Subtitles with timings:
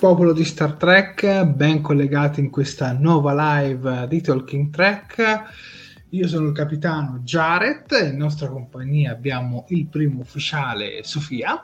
[0.00, 5.42] Popolo di Star Trek, ben collegati in questa nuova live di Talking Trek.
[6.08, 11.62] Io sono il capitano Jared, in nostra compagnia abbiamo il primo ufficiale Sofia.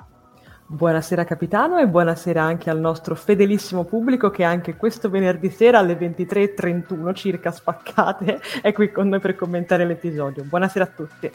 [0.66, 5.98] Buonasera capitano e buonasera anche al nostro fedelissimo pubblico che anche questo venerdì sera alle
[5.98, 10.44] 23.31 circa spaccate è qui con noi per commentare l'episodio.
[10.44, 11.30] Buonasera a tutti.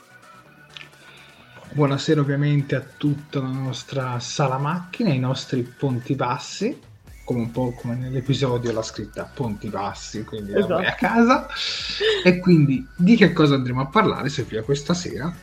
[1.73, 6.89] Buonasera ovviamente a tutta la nostra sala macchine, ai nostri ponti bassi,
[7.23, 10.75] come un po' come nell'episodio la scritta ponti bassi, quindi esatto.
[10.75, 11.47] vai a casa.
[12.23, 15.33] E quindi di che cosa andremo a parlare Sofia questa sera?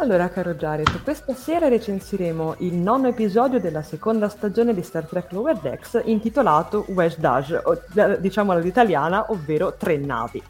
[0.00, 5.32] Allora, caro Jared, questa sera recensiremo il nono episodio della seconda stagione di Star Trek
[5.32, 7.82] Lower Decks intitolato West Dash, o
[8.20, 10.40] diciamo all'italiana, ovvero Tre navi.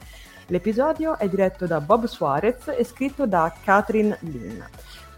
[0.48, 4.60] L'episodio è diretto da Bob Suarez e scritto da Catherine Lynn.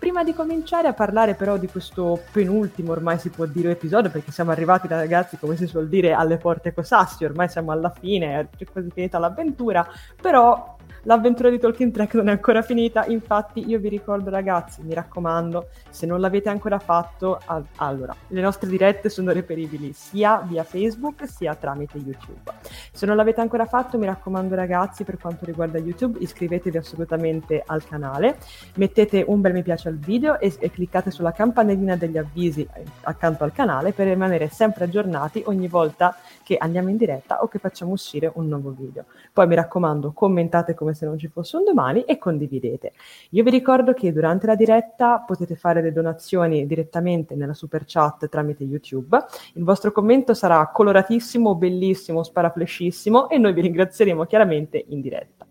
[0.00, 4.32] Prima di cominciare a parlare però di questo penultimo, ormai si può dire, episodio, perché
[4.32, 8.64] siamo arrivati ragazzi, come si suol dire, alle porte cosassi, ormai siamo alla fine, è
[8.64, 9.86] quasi finita l'avventura,
[10.18, 14.94] però l'avventura di Talking Track non è ancora finita, infatti io vi ricordo ragazzi, mi
[14.94, 20.64] raccomando, se non l'avete ancora fatto, al- allora, le nostre dirette sono reperibili sia via
[20.64, 22.59] Facebook sia tramite YouTube.
[22.92, 27.84] Se non l'avete ancora fatto, mi raccomando ragazzi, per quanto riguarda YouTube, iscrivetevi assolutamente al
[27.86, 28.38] canale,
[28.74, 32.84] mettete un bel mi piace al video e, e cliccate sulla campanellina degli avvisi eh,
[33.02, 36.16] accanto al canale per rimanere sempre aggiornati ogni volta
[36.50, 39.04] che andiamo in diretta o che facciamo uscire un nuovo video.
[39.32, 42.92] Poi mi raccomando, commentate come se non ci fosse un domani e condividete.
[43.30, 48.28] Io vi ricordo che durante la diretta potete fare le donazioni direttamente nella super chat
[48.28, 49.16] tramite YouTube.
[49.54, 55.46] Il vostro commento sarà coloratissimo, bellissimo, sparaflescissimo e noi vi ringrazieremo chiaramente in diretta.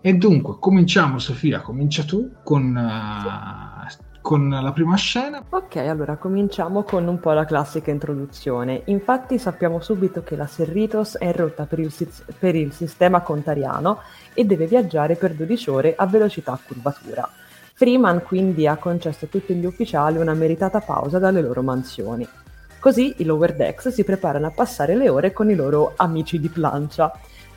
[0.00, 5.42] E dunque, cominciamo Sofia, comincia tu con, uh, con la prima scena.
[5.48, 8.82] Ok, allora cominciamo con un po' la classica introduzione.
[8.84, 11.90] Infatti sappiamo subito che la Serritos è in rotta per il,
[12.38, 14.00] per il sistema contariano
[14.34, 17.26] e deve viaggiare per 12 ore a velocità curvatura.
[17.72, 22.28] Freeman quindi ha concesso a tutti gli ufficiali una meritata pausa dalle loro mansioni.
[22.78, 26.50] Così i Lower Decks si preparano a passare le ore con i loro amici di
[26.50, 27.10] plancia.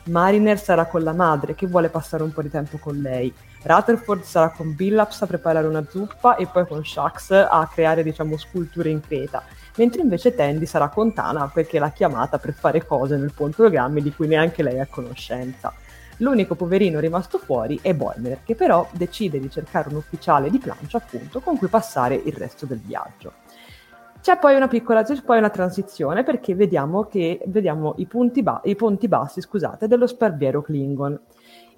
[0.04, 3.32] Mariner sarà con la madre che vuole passare un po' di tempo con lei.
[3.62, 8.36] Rutherford sarà con Billups a preparare una zuppa e poi con Shax a creare diciamo
[8.36, 9.44] sculture in creta.
[9.76, 14.12] Mentre invece Tandy sarà con Tana perché l'ha chiamata per fare cose nel programmi di
[14.12, 15.72] cui neanche lei è a conoscenza.
[16.16, 20.98] L'unico poverino rimasto fuori è Boimler, che però decide di cercare un ufficiale di plancia,
[20.98, 23.41] appunto, con cui passare il resto del viaggio.
[24.22, 28.06] C'è poi una piccola, c'è poi una transizione perché vediamo, che, vediamo i,
[28.40, 31.18] ba- i, ponti bassi scusate, dello sparviero Klingon.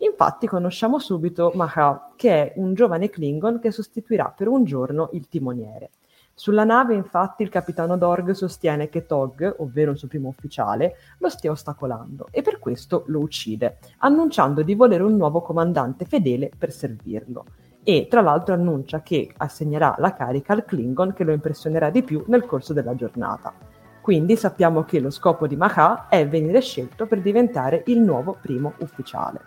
[0.00, 5.26] Infatti conosciamo subito Maha, che è un giovane Klingon che sostituirà per un giorno il
[5.26, 5.92] timoniere.
[6.34, 11.30] Sulla nave, infatti, il capitano Dorg sostiene che Tog, ovvero il suo primo ufficiale, lo
[11.30, 16.70] stia ostacolando e per questo lo uccide, annunciando di volere un nuovo comandante fedele per
[16.70, 17.46] servirlo
[17.84, 22.24] e tra l'altro annuncia che assegnerà la carica al Klingon che lo impressionerà di più
[22.28, 23.52] nel corso della giornata.
[24.00, 28.72] Quindi sappiamo che lo scopo di Maha è venire scelto per diventare il nuovo primo
[28.78, 29.40] ufficiale.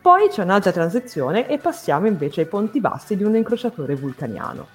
[0.00, 4.68] Poi c'è un'altra transizione e passiamo invece ai ponti bassi di un incrociatore vulcaniano.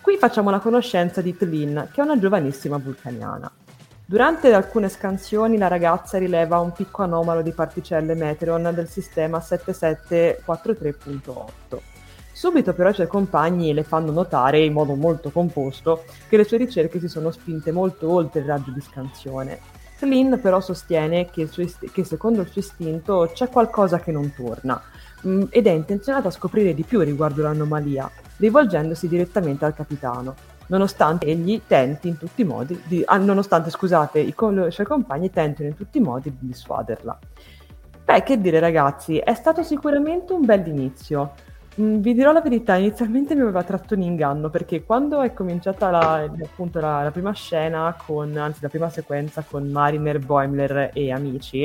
[0.00, 3.48] Qui facciamo la conoscenza di Tlin, che è una giovanissima vulcaniana.
[4.04, 11.91] Durante alcune scansioni la ragazza rileva un picco anomalo di particelle Meteron del sistema 7743.8
[12.32, 16.56] Subito però i suoi compagni le fanno notare in modo molto composto che le sue
[16.56, 19.60] ricerche si sono spinte molto oltre il raggio di scansione.
[19.96, 24.82] Flynn però sostiene che, ist- che secondo il suo istinto c'è qualcosa che non torna
[25.22, 30.34] mh, mm, ed è intenzionato a scoprire di più riguardo l'anomalia, rivolgendosi direttamente al capitano,
[30.66, 35.30] nonostante egli tenti in tutti i modi di, ah, nonostante scusate, i, co- suoi compagni
[35.30, 37.18] tentino in tutti i modi di dissuaderla.
[38.04, 41.34] Beh, che dire ragazzi, è stato sicuramente un bel inizio.
[41.80, 45.88] Mm, vi dirò la verità, inizialmente mi aveva tratto in inganno perché quando è cominciata
[45.90, 51.10] la, appunto la, la prima scena, con, anzi la prima sequenza con Mariner, Boimler e
[51.10, 51.62] amici,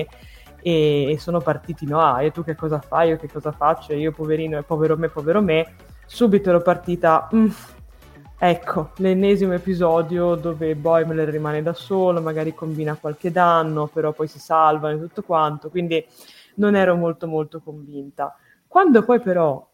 [0.61, 3.93] e, e, sono partiti, no, ah, e tu che cosa fai, io che cosa faccio,
[3.93, 5.75] io poverino, povero me, povero me,
[6.05, 7.47] subito ero partita, mm,
[8.39, 14.39] ecco, l'ennesimo episodio dove Boimler rimane da solo, magari combina qualche danno, però poi si
[14.39, 16.05] salva e tutto quanto, quindi
[16.55, 18.33] non ero molto molto convinta.
[18.67, 19.65] Quando poi però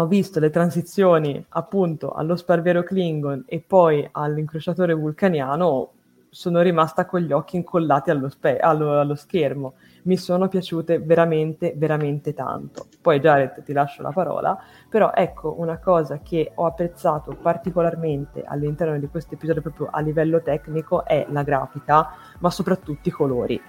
[0.00, 5.90] ho visto le transizioni appunto allo sparviero Klingon e poi all'incrociatore vulcaniano,
[6.30, 9.74] sono rimasta con gli occhi incollati allo, spe- allo, allo schermo.
[10.02, 12.86] Mi sono piaciute veramente, veramente tanto.
[13.00, 14.56] Poi Jared ti lascio la parola,
[14.88, 20.40] però ecco una cosa che ho apprezzato particolarmente all'interno di questo episodio proprio a livello
[20.42, 23.60] tecnico è la grafica, ma soprattutto i colori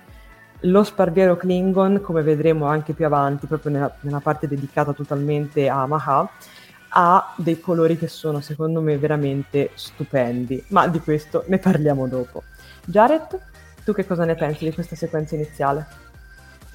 [0.62, 5.86] lo sparviero Klingon, come vedremo anche più avanti, proprio nella, nella parte dedicata totalmente a
[5.86, 6.30] Maha,
[6.90, 12.44] ha dei colori che sono secondo me veramente stupendi, ma di questo ne parliamo dopo.
[12.86, 13.40] Jared,
[13.84, 15.86] tu che cosa ne pensi di questa sequenza iniziale?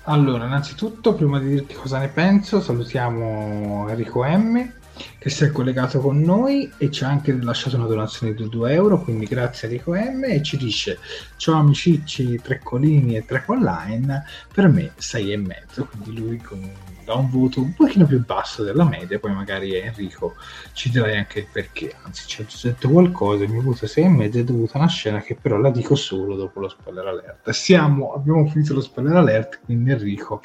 [0.05, 4.83] Allora, innanzitutto, prima di dirti cosa ne penso, salutiamo Enrico M
[5.19, 8.73] che si è collegato con noi e ci ha anche lasciato una donazione di 2
[8.73, 10.99] euro, quindi grazie a Rico M e ci dice
[11.37, 16.71] ciao amicicci Treccolini e Trecolline, per me 6 e mezzo, quindi lui con,
[17.05, 20.35] dà un voto un pochino più basso della media, poi magari Enrico
[20.73, 24.09] ci dirai anche il perché, anzi ci ha detto qualcosa, il mio voto 6 e
[24.09, 27.51] mezzo è dovuto a una scena che però la dico solo dopo lo spoiler alert.
[27.51, 30.43] Siamo, abbiamo finito lo spoiler alert, quindi Enrico,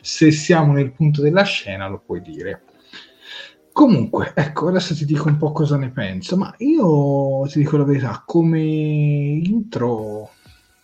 [0.00, 2.62] se siamo nel punto della scena lo puoi dire.
[3.80, 7.84] Comunque, ecco, adesso ti dico un po' cosa ne penso, ma io ti dico la
[7.84, 10.32] verità, come intro,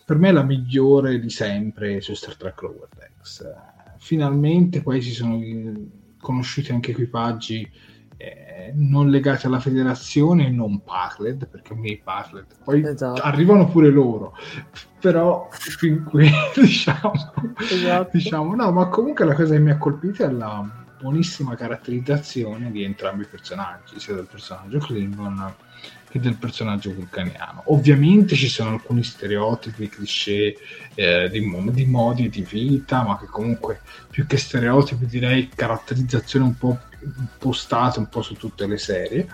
[0.07, 3.45] per me è la migliore di sempre su Star Trek Lower Decks.
[3.99, 5.39] Finalmente poi si sono
[6.19, 7.71] conosciuti anche equipaggi
[8.17, 13.21] eh, non legati alla federazione non Parled, perché a me i Parled poi esatto.
[13.21, 14.33] arrivano pure loro,
[14.99, 17.13] però fin qui diciamo,
[17.59, 18.09] esatto.
[18.11, 22.83] diciamo, no, ma comunque la cosa che mi ha colpito è la buonissima caratterizzazione di
[22.83, 25.55] entrambi i personaggi, sia del personaggio Klingon
[26.11, 27.63] che del personaggio vulcaniano.
[27.67, 30.57] Ovviamente ci sono alcuni stereotipi, cliché
[30.95, 36.59] eh, di, di, modi di vita, ma che comunque più che stereotipi direi caratterizzazione un
[36.59, 39.29] po' impostate un po' su tutte le serie.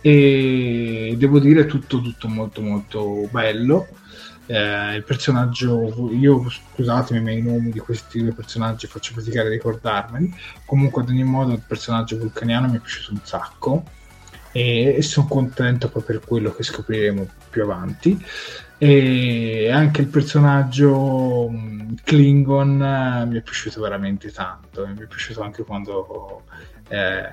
[0.00, 3.86] E devo dire tutto, tutto molto molto bello
[4.48, 9.50] eh, il personaggio, io scusatemi ma i nomi di questi due personaggi faccio faticare a
[9.50, 13.84] ricordarmeli, comunque ad ogni modo il personaggio vulcaniano mi è piaciuto un sacco,
[14.52, 18.18] e, e sono contento poi per quello che scopriremo più avanti.
[18.80, 24.86] E anche il personaggio mm, Klingon eh, mi è piaciuto veramente tanto.
[24.86, 26.44] Mi è piaciuto anche quando
[26.88, 27.28] eh,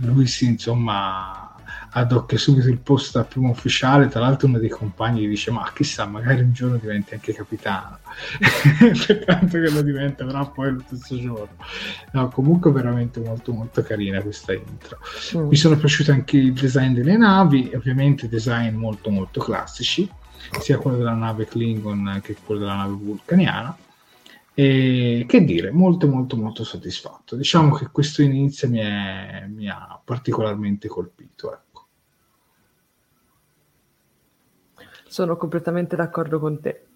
[0.00, 1.45] lui si insomma
[1.90, 5.70] adocchia subito il posto al primo ufficiale tra l'altro uno dei compagni gli dice ma
[5.74, 7.98] chissà magari un giorno diventi anche capitano
[9.24, 11.56] tanto che lo diventa però poi lo stesso giorno
[12.12, 14.98] no, comunque veramente molto molto carina questa intro
[15.36, 15.48] mm.
[15.48, 20.08] mi sono piaciuto anche il design delle navi ovviamente design molto molto classici
[20.60, 23.76] sia quello della nave Klingon che quello della nave vulcaniana
[24.58, 27.36] e che dire, molto molto molto soddisfatto.
[27.36, 31.52] Diciamo che questo inizio mi, è, mi ha particolarmente colpito.
[31.52, 31.65] Ecco.
[35.06, 36.86] Sono completamente d'accordo con te.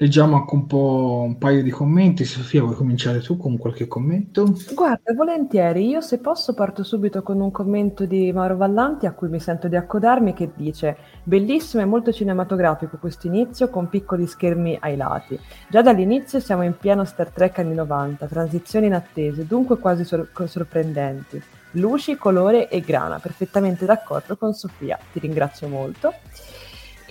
[0.00, 2.24] Leggiamo anche un po' un paio di commenti.
[2.24, 4.54] Sofia, vuoi cominciare tu con qualche commento?
[4.72, 5.86] Guarda, volentieri.
[5.88, 9.68] Io se posso parto subito con un commento di Mauro Vallanti a cui mi sento
[9.68, 15.38] di accodarmi che dice Bellissimo e molto cinematografico questo inizio con piccoli schermi ai lati.
[15.68, 21.42] Già dall'inizio siamo in pieno Star Trek anni 90, transizioni inattese, dunque quasi sor- sorprendenti.
[21.72, 24.98] Luci, colore e grana, perfettamente d'accordo con Sofia.
[25.12, 26.14] Ti ringrazio molto.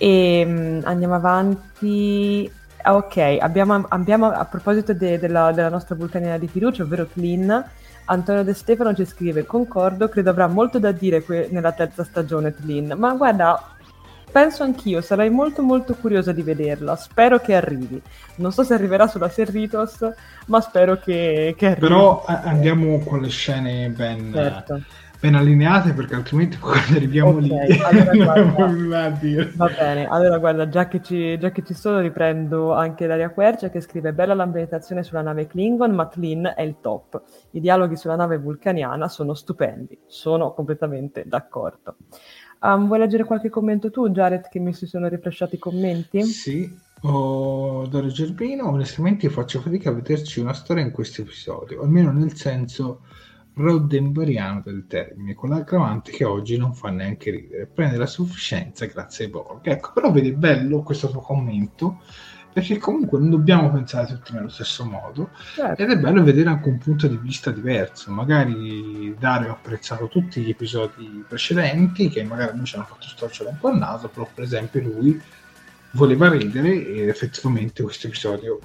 [0.02, 2.50] E um, andiamo avanti.
[2.82, 7.62] Ah, ok, abbiamo, abbiamo a proposito de, della, della, nostra vulcaniera di fiducia, ovvero Tlin,
[8.06, 12.54] Antonio De Stefano ci scrive, concordo, credo avrà molto da dire que- nella terza stagione
[12.54, 13.74] Tlin, ma guarda,
[14.32, 18.00] penso anch'io, sarei molto molto curiosa di vederla, spero che arrivi.
[18.36, 19.98] Non so se arriverà sulla Serritos,
[20.46, 21.86] ma spero che, che arrivi.
[21.86, 24.32] Però a- andiamo con le scene ben...
[24.32, 24.82] Certo
[25.20, 29.18] ben allineate perché altrimenti quando arriviamo okay, lì allora guarda,
[29.54, 33.68] va bene allora guarda già che, ci, già che ci sono riprendo anche Daria Quercia
[33.68, 37.22] che scrive bella l'ambientazione sulla nave Klingon ma Tlin è il top.
[37.50, 39.98] I dialoghi sulla nave vulcaniana sono stupendi.
[40.06, 41.96] Sono completamente d'accordo.
[42.62, 46.22] Um, vuoi leggere qualche commento tu Jared che mi si sono rifresciati i commenti?
[46.24, 46.70] sì
[47.02, 52.36] oh, Dario Gerbino onestamente faccio fatica a vederci una storia in questo episodio almeno nel
[52.36, 53.00] senso
[53.54, 59.26] roddenberriano del termine, con l'aggravante che oggi non fa neanche ridere, prende la sufficienza grazie
[59.26, 59.66] ai Borg.
[59.66, 62.00] Ecco, però vedi bello questo tuo commento,
[62.52, 65.82] perché comunque non dobbiamo pensare tutti nello stesso modo, certo.
[65.82, 68.10] ed è bello vedere anche un punto di vista diverso.
[68.10, 73.50] Magari Dario ha apprezzato tutti gli episodi precedenti, che magari noi ci hanno fatto storcere
[73.50, 75.20] un po' il naso, però per esempio lui
[75.92, 78.60] voleva ridere ed effettivamente questo episodio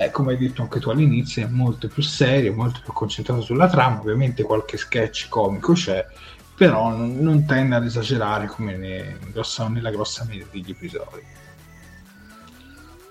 [0.00, 3.68] eh, come hai detto anche tu all'inizio, è molto più serio, molto più concentrato sulla
[3.68, 3.98] trama.
[3.98, 6.06] Ovviamente qualche sketch comico c'è,
[6.54, 11.20] però non, non tende ad esagerare come ne, grossa, nella grossa media degli episodi.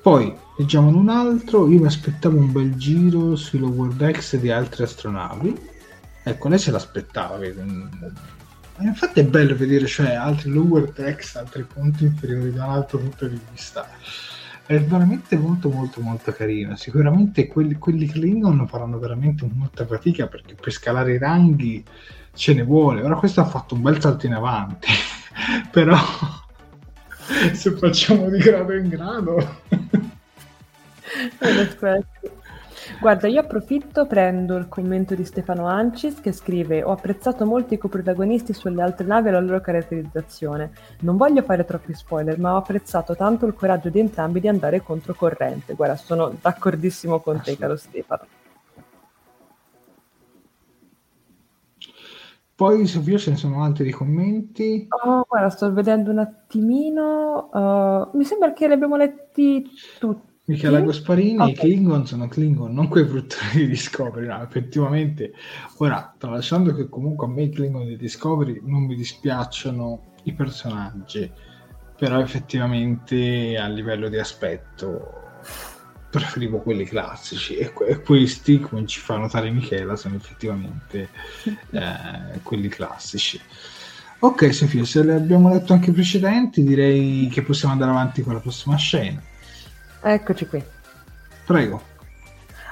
[0.01, 1.67] Poi leggiamo un altro.
[1.67, 5.59] Io mi aspettavo un bel giro sui Lower Decks di altre astronavi.
[6.23, 7.59] Ecco, lei se l'aspettava, vedi.
[8.79, 13.27] Infatti è bello vedere cioè, altri lower decks, altri punti inferiori da un altro punto
[13.27, 13.89] di vista
[14.67, 16.75] è veramente molto molto molto carino.
[16.75, 21.83] Sicuramente quelli, quelli Klingon faranno veramente molta fatica perché per scalare i ranghi
[22.33, 23.01] ce ne vuole.
[23.01, 24.89] Ora questo ha fatto un bel salto in avanti
[25.71, 25.97] però
[27.53, 29.37] se facciamo di grado in grado
[32.99, 37.77] Guarda, io approfitto, prendo il commento di Stefano Ancis che scrive: Ho apprezzato molto i
[37.77, 40.71] coprotagonisti sulle altre navi e la loro caratterizzazione.
[41.01, 44.81] Non voglio fare troppi spoiler, ma ho apprezzato tanto il coraggio di entrambi di andare
[44.81, 45.73] controcorrente.
[45.73, 48.25] Guarda, sono d'accordissimo con te, caro Stefano.
[52.57, 54.87] Poi Sofia ce ne sono altri commenti.
[54.89, 57.49] Oh, guarda, sto vedendo un attimino.
[57.53, 60.35] Uh, mi sembra che li abbiamo letti tutti.
[60.47, 61.51] Michela Gasparini, okay.
[61.51, 65.33] i Klingon sono Klingon, non quei fruttori di Discovery, no, effettivamente.
[65.79, 71.29] Ora, tralasciando che comunque a me i Klingon di Discovery non mi dispiacciono i personaggi,
[71.97, 75.41] però effettivamente a livello di aspetto
[76.09, 81.09] preferivo quelli classici e, e questi, come ci fa notare Michela, sono effettivamente
[81.71, 83.37] eh, quelli classici.
[84.19, 88.33] Ok Sofia, se le abbiamo letto anche i precedenti, direi che possiamo andare avanti con
[88.33, 89.21] la prossima scena.
[90.01, 90.63] Eccoci qui.
[91.45, 91.95] Prego.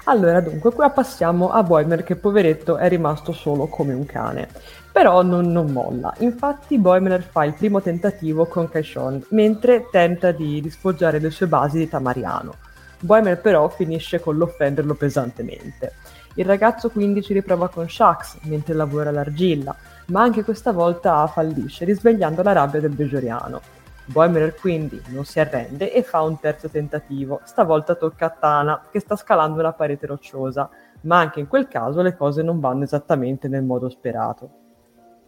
[0.07, 4.47] Allora, dunque, qua passiamo a Boimer che poveretto è rimasto solo come un cane.
[4.91, 6.13] Però non, non molla.
[6.19, 11.47] Infatti Boimler fa il primo tentativo con Kaishon, mentre tenta di, di sfoggiare le sue
[11.47, 12.53] basi di Tamariano.
[12.99, 15.93] Boimer però finisce con l'offenderlo pesantemente.
[16.35, 19.75] Il ragazzo quindi ci riprova con Shax mentre lavora l'argilla,
[20.07, 23.61] ma anche questa volta fallisce, risvegliando la rabbia del Bejoriano.
[24.07, 27.41] Boimler quindi non si arrende e fa un terzo tentativo.
[27.43, 30.69] Stavolta tocca a Tana, che sta scalando una parete rocciosa,
[31.01, 34.49] ma anche in quel caso le cose non vanno esattamente nel modo sperato.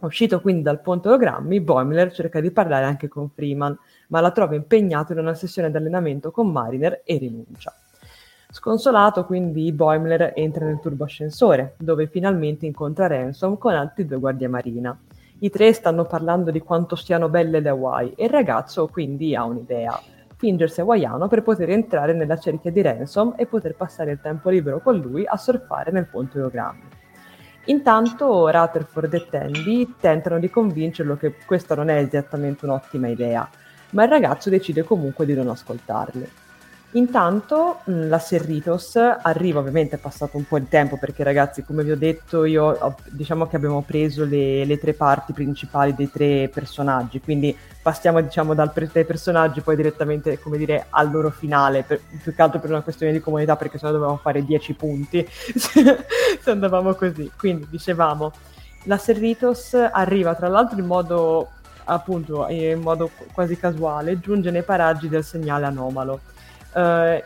[0.00, 3.76] Uscito quindi dal ponte ologrammi, Boimler cerca di parlare anche con Freeman,
[4.08, 7.74] ma la trova impegnato in una sessione di allenamento con Mariner e rinuncia.
[8.50, 14.96] Sconsolato quindi Boimler entra nel turboscensore, dove finalmente incontra Ransom con altri due guardie marina.
[15.40, 19.44] I tre stanno parlando di quanto siano belle le Hawaii e il ragazzo quindi ha
[19.44, 19.96] un'idea.
[20.36, 24.80] Fingersi hawaiano per poter entrare nella cerchia di Ransom e poter passare il tempo libero
[24.80, 26.82] con lui a surfare nel ponte ologrammi.
[27.66, 33.48] Intanto Rutherford e Tandy tentano di convincerlo che questa non è esattamente un'ottima idea,
[33.90, 36.28] ma il ragazzo decide comunque di non ascoltarli.
[36.92, 41.84] Intanto mh, la Serritos arriva, ovviamente è passato un po' di tempo perché ragazzi, come
[41.84, 46.10] vi ho detto, io ho, diciamo che abbiamo preso le, le, tre parti principali dei
[46.10, 51.28] tre personaggi, quindi passiamo diciamo dal pre- dai personaggi poi direttamente, come dire, al loro
[51.30, 54.72] finale, per, più che altro per una questione di comunità perché sennò dovevamo fare 10
[54.72, 57.30] punti se andavamo così.
[57.36, 58.32] Quindi dicevamo,
[58.84, 61.50] la Serritos arriva tra l'altro in modo
[61.84, 66.20] appunto in modo quasi casuale, giunge nei paraggi del segnale anomalo
[66.74, 67.24] eh,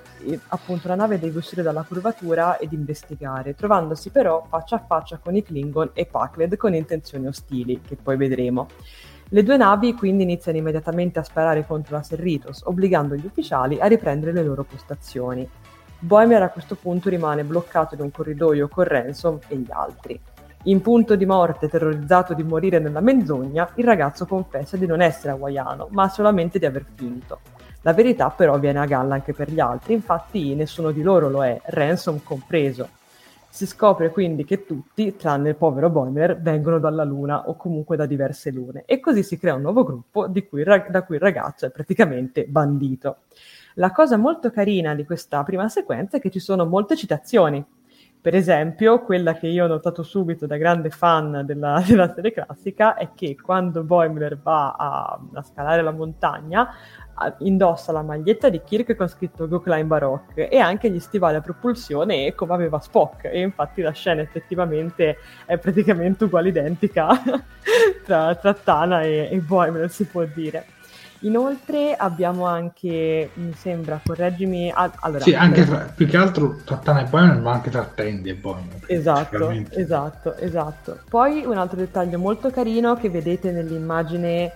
[0.49, 5.35] appunto la nave deve uscire dalla curvatura ed investigare, trovandosi però faccia a faccia con
[5.35, 8.69] i Klingon e Pakled con intenzioni ostili, che poi vedremo.
[9.29, 13.87] Le due navi quindi iniziano immediatamente a sparare contro la Serritos, obbligando gli ufficiali a
[13.87, 15.49] riprendere le loro postazioni.
[15.99, 20.21] Boemer a questo punto rimane bloccato in un corridoio con Ransom e gli altri.
[20.65, 25.33] In punto di morte, terrorizzato di morire nella menzogna, il ragazzo confessa di non essere
[25.33, 27.41] hawaiano, ma solamente di aver finto.
[27.83, 31.45] La verità però viene a galla anche per gli altri, infatti nessuno di loro lo
[31.45, 32.89] è, Ransom compreso.
[33.49, 38.07] Si scopre quindi che tutti, tranne il povero Boimer, vengono dalla Luna o comunque da
[38.07, 41.71] diverse lune e così si crea un nuovo gruppo cui, da cui il ragazzo è
[41.71, 43.25] praticamente bandito.
[43.75, 47.63] La cosa molto carina di questa prima sequenza è che ci sono molte citazioni.
[48.23, 52.95] Per esempio, quella che io ho notato subito da grande fan della, della serie classica
[52.95, 56.69] è che quando Boimler va a, a scalare la montagna
[57.39, 61.41] indossa la maglietta di Kirk con scritto Go Climb Baroque e anche gli stivali a
[61.41, 67.09] propulsione come aveva Spock e infatti la scena effettivamente è praticamente uguale identica
[68.05, 70.67] tra, tra, Tana e, e Boimler si può dire.
[71.25, 74.73] Inoltre abbiamo anche, mi sembra, correggimi...
[74.75, 78.31] allora, sì, anche tra, più che altro tra Tana e Boimler, ma anche tra Tandy
[78.31, 78.81] e Boimler.
[78.87, 80.99] Esatto, esatto, esatto.
[81.09, 84.53] Poi un altro dettaglio molto carino che vedete nell'immagine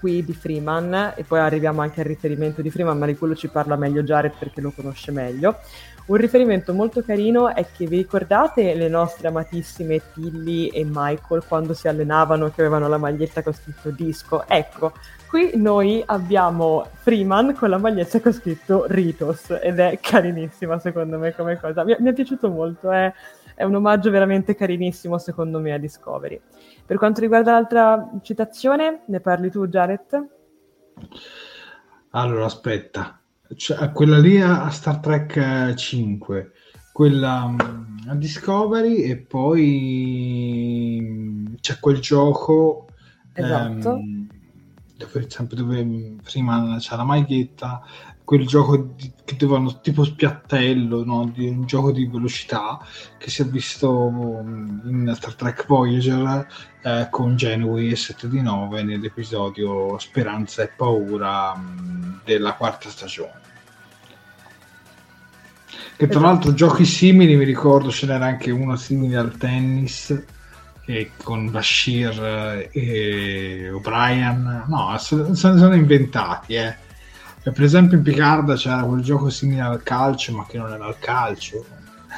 [0.00, 3.48] qui di Freeman e poi arriviamo anche al riferimento di Freeman, ma di quello ci
[3.48, 5.58] parla meglio Jared perché lo conosce meglio.
[6.06, 11.72] Un riferimento molto carino è che vi ricordate le nostre amatissime Tilly e Michael quando
[11.72, 14.44] si allenavano che avevano la maglietta con scritto disco?
[14.48, 14.92] Ecco,
[15.28, 21.32] qui noi abbiamo Freeman con la maglietta con scritto Ritos ed è carinissima secondo me
[21.32, 21.84] come cosa.
[21.84, 23.12] Mi, mi è piaciuto molto, è,
[23.54, 26.40] è un omaggio veramente carinissimo secondo me a Discovery.
[26.90, 30.28] Per quanto riguarda l'altra citazione, ne parli tu, Jared?
[32.10, 33.20] Allora, aspetta.
[33.54, 36.50] Cioè, quella lì a Star Trek 5,
[36.92, 40.36] quella mm, a Discovery e poi
[41.60, 42.88] c'è quel gioco
[43.34, 43.94] esatto.
[43.94, 44.26] ehm,
[44.96, 47.82] dove, sempre dove prima c'è la maglietta
[48.30, 51.32] quel gioco di, che dovevano tipo spiattello, no?
[51.34, 52.78] di un gioco di velocità
[53.18, 56.46] che si è visto mm, in Star Trek Voyager
[56.80, 62.88] eh, con Genui e 7 di 9 nell'episodio Speranza e Paura mh, mm, della quarta
[62.88, 63.40] stagione.
[65.66, 66.20] Che tra esatto.
[66.20, 70.24] l'altro giochi simili, mi ricordo ce n'era anche uno simile al tennis
[70.84, 76.88] e con Bashir e O'Brien, no, se ne sono inventati, eh
[77.50, 80.88] cioè, per esempio in Picard c'era quel gioco simile al calcio, ma che non era
[80.88, 81.64] il calcio.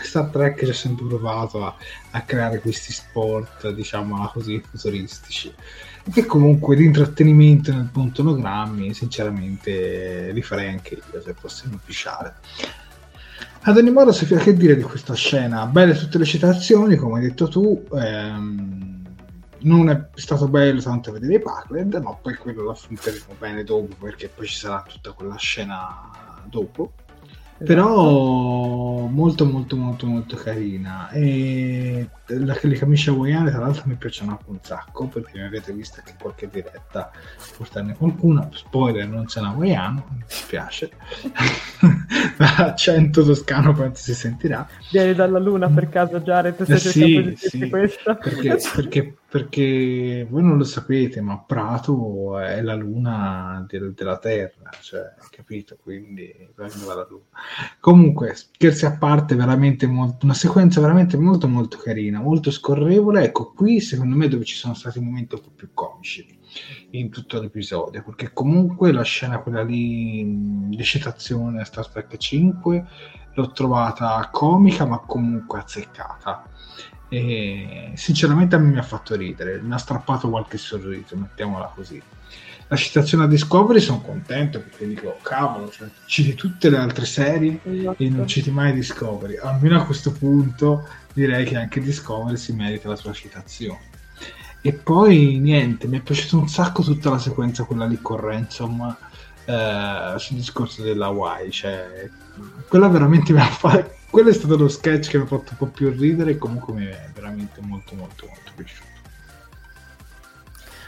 [0.03, 1.75] Star Trek ci ha sempre provato a,
[2.13, 5.53] a creare questi sport, diciamo così, futuristici.
[6.13, 12.35] Che comunque di intrattenimento nel punto onogrammi, sinceramente, li farei anche io se un ufficiale.
[13.65, 15.67] Ad ogni modo, Sofia, che dire di questa scena?
[15.67, 17.87] Belle tutte le citazioni, come hai detto tu.
[17.95, 18.92] Ehm
[19.63, 23.95] non è stato bello tanto vedere i Packland, ma poi quello lo affronteremo bene dopo
[23.99, 26.11] perché poi ci sarà tutta quella scena
[26.45, 26.93] dopo.
[27.63, 27.65] Esatto.
[27.65, 31.09] Però molto molto molto molto carina.
[31.11, 35.73] E la, le camicie hawaiane tra l'altro mi piacciono anche un sacco perché mi avete
[35.73, 37.13] visto anche qualche diretta
[37.57, 38.49] portarne qualcuna.
[38.53, 40.91] Spoiler non c'è un hawaiano mi dispiace.
[42.39, 44.67] L'accento toscano penso si sentirà.
[44.91, 50.59] Vieni dalla luna per caso Jared se eh, sì, sì, perché, perché perché voi non
[50.59, 55.79] lo sapete, ma Prato è la luna del, della Terra, cioè, capito?
[55.83, 57.25] Quindi vengono la luna.
[57.81, 63.25] Comunque, scherzi a parte, veramente molto, una sequenza veramente molto molto carina, molto scorrevole.
[63.25, 66.39] Ecco, qui secondo me dove ci sono stati momenti un po' più comici
[66.91, 72.87] in tutto l'episodio, perché comunque la scena quella lì di citazione a Star Trek 5
[73.33, 76.51] l'ho trovata comica, ma comunque azzeccata
[77.13, 82.03] e sinceramente a me mi ha fatto ridere, mi ha strappato qualche sorriso, mettiamola così.
[82.69, 87.61] La citazione a Discovery sono contento perché dico, cavolo, cioè, citi tutte le altre serie
[87.63, 88.03] esatto.
[88.03, 89.37] e non citi mai Discovery.
[89.37, 93.91] Almeno a questo punto direi che anche Discovery si merita la sua citazione.
[94.63, 98.97] E poi niente, mi è piaciuta un sacco tutta la sequenza, quella lì con Ransom
[99.45, 102.09] eh, sul discorso della Hawaii, cioè
[102.69, 105.57] quella veramente mi ha fatto quello è stato lo sketch che mi ha fatto un
[105.57, 108.91] po' più ridere e comunque mi è veramente molto molto molto piaciuto.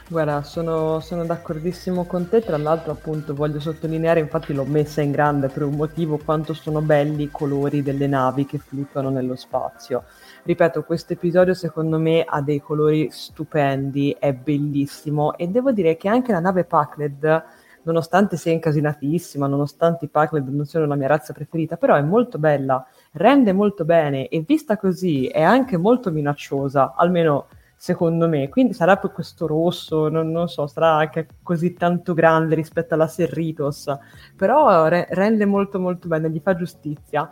[0.07, 5.11] Guarda, sono, sono, d'accordissimo con te, tra l'altro appunto voglio sottolineare, infatti l'ho messa in
[5.11, 10.05] grande per un motivo, quanto sono belli i colori delle navi che fluttuano nello spazio.
[10.43, 16.11] Ripeto, questo episodio secondo me ha dei colori stupendi, è bellissimo e devo dire che
[16.11, 17.45] anche la nave Packled
[17.85, 22.39] nonostante sia incasinatissima, nonostante i Packled non siano la mia razza preferita, però è molto
[22.39, 22.85] bella
[23.15, 27.47] rende molto bene e vista così è anche molto minacciosa, almeno
[27.77, 28.49] secondo me.
[28.49, 33.07] Quindi sarà per questo rosso, non, non, so, sarà anche così tanto grande rispetto alla
[33.07, 33.95] Serritos,
[34.37, 37.29] però re- rende molto molto bene, gli fa giustizia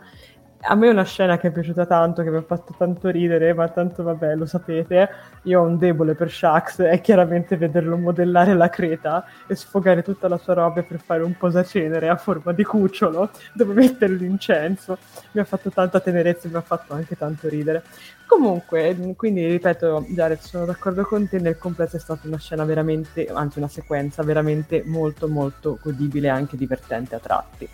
[0.65, 3.53] a me è una scena che è piaciuta tanto, che mi ha fatto tanto ridere,
[3.53, 5.09] ma tanto vabbè, lo sapete,
[5.43, 10.27] io ho un debole per Shax e chiaramente vederlo modellare la creta e sfogare tutta
[10.27, 14.97] la sua roba per fare un posacenere a forma di cucciolo dove mettere l'incenso.
[15.31, 17.83] Mi ha fatto tanta tenerezza e mi ha fatto anche tanto ridere.
[18.25, 23.27] Comunque, quindi ripeto, Jared, sono d'accordo con te, nel completo è stata una scena veramente,
[23.27, 27.69] anzi una sequenza veramente molto molto godibile e anche divertente a tratti.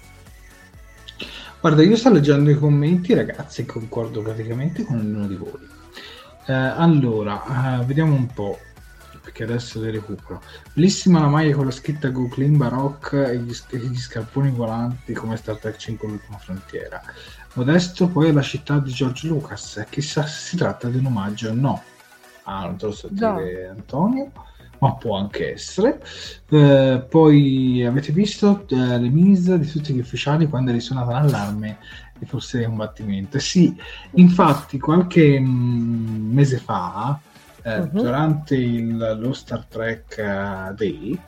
[1.61, 5.67] Guarda, io sto leggendo i commenti, ragazzi, e concordo praticamente con ognuno di voi.
[6.45, 8.57] Eh, allora, eh, vediamo un po',
[9.21, 10.41] perché adesso le recupero.
[10.71, 15.11] Bellissima la maglia con la scritta Go Clean Baroque e gli, e gli scarponi volanti
[15.11, 17.01] come Star Trek 5 l'ultima frontiera.
[17.55, 21.49] Modesto poi è la città di George Lucas, chissà se si tratta di un omaggio
[21.49, 21.83] o no.
[22.43, 24.31] Ah, non te lo so dire, Antonio
[24.79, 26.01] ma può anche essere.
[26.49, 31.77] Eh, poi avete visto eh, le mise di tutti gli ufficiali quando è risuonata l'allarme
[32.17, 33.39] di forze di combattimento?
[33.39, 33.75] Sì,
[34.11, 37.19] infatti qualche mh, mm, mese fa,
[37.63, 37.89] eh, uh-huh.
[38.01, 41.19] durante il, lo Star Trek uh, Day, eh,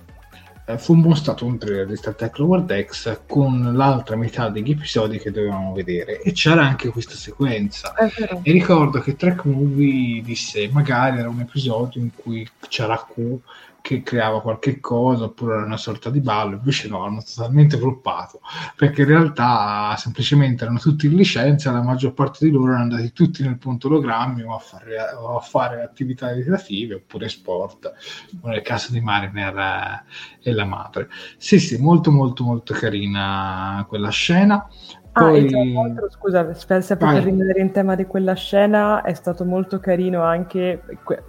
[0.78, 5.32] fu mostrato un trailer di Star Trek Lower Decks con l'altra metà degli episodi che
[5.32, 7.94] dovevamo vedere e c'era anche questa sequenza.
[7.96, 13.40] E ricordo che Trek Movie disse magari era un episodio in cui c'era Q
[13.82, 18.42] che creava qualche cosa oppure era una sorta di ballo, invece no, hanno totalmente floppato
[18.76, 23.12] perché in realtà semplicemente erano tutti in licenza, la maggior parte di loro erano andati
[23.12, 27.92] tutti nel punto ologrammi o a fare, o a fare attività ricreative oppure sport,
[28.44, 30.04] nel caso di Mariner
[30.42, 31.10] e la madre.
[31.38, 34.68] Sì, sì, molto molto molto carina quella scena.
[35.14, 35.54] Ah, Poi...
[35.54, 40.22] Ah, e scusa, sempre per rimanere in tema di quella scena, è stato molto carino
[40.22, 40.82] anche,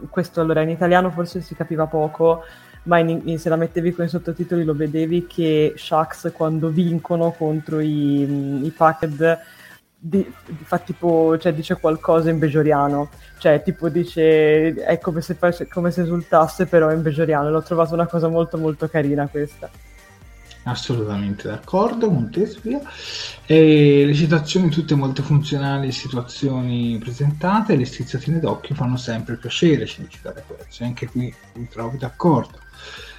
[0.08, 2.44] questo allora in italiano forse si capiva poco,
[2.84, 7.32] ma in, in, se la mettevi con i sottotitoli lo vedevi che Shax quando vincono
[7.32, 9.38] contro i, i Packed
[9.98, 15.36] di, fa tipo, cioè dice qualcosa in bejoriano, cioè tipo dice, è come se,
[15.68, 19.68] come se esultasse però in bejoriano, l'ho trovato una cosa molto molto carina questa
[20.64, 22.80] assolutamente d'accordo con te Sofia
[23.46, 29.86] e le citazioni tutte molto funzionali e situazioni presentate le strizzatine d'occhio fanno sempre piacere
[29.86, 32.58] ci dice questo anche qui mi trovo d'accordo.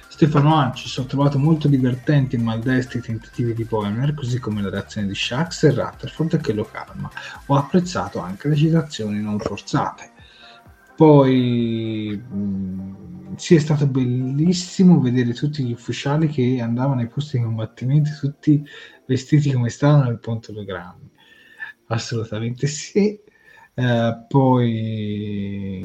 [0.08, 4.70] Stefano Anci ho trovato molto divertenti e maldestri i tentativi di Poemer così come la
[4.70, 7.10] reazione di Shax e Rutherford che lo calma.
[7.46, 10.12] Ho apprezzato anche le citazioni non forzate
[10.96, 12.22] poi
[13.36, 18.64] sì, è stato bellissimo vedere tutti gli ufficiali che andavano ai posti di combattimento, tutti
[19.06, 21.10] vestiti come stavano nel ponte ologrammi.
[21.86, 23.20] Assolutamente sì.
[23.74, 25.82] Uh, poi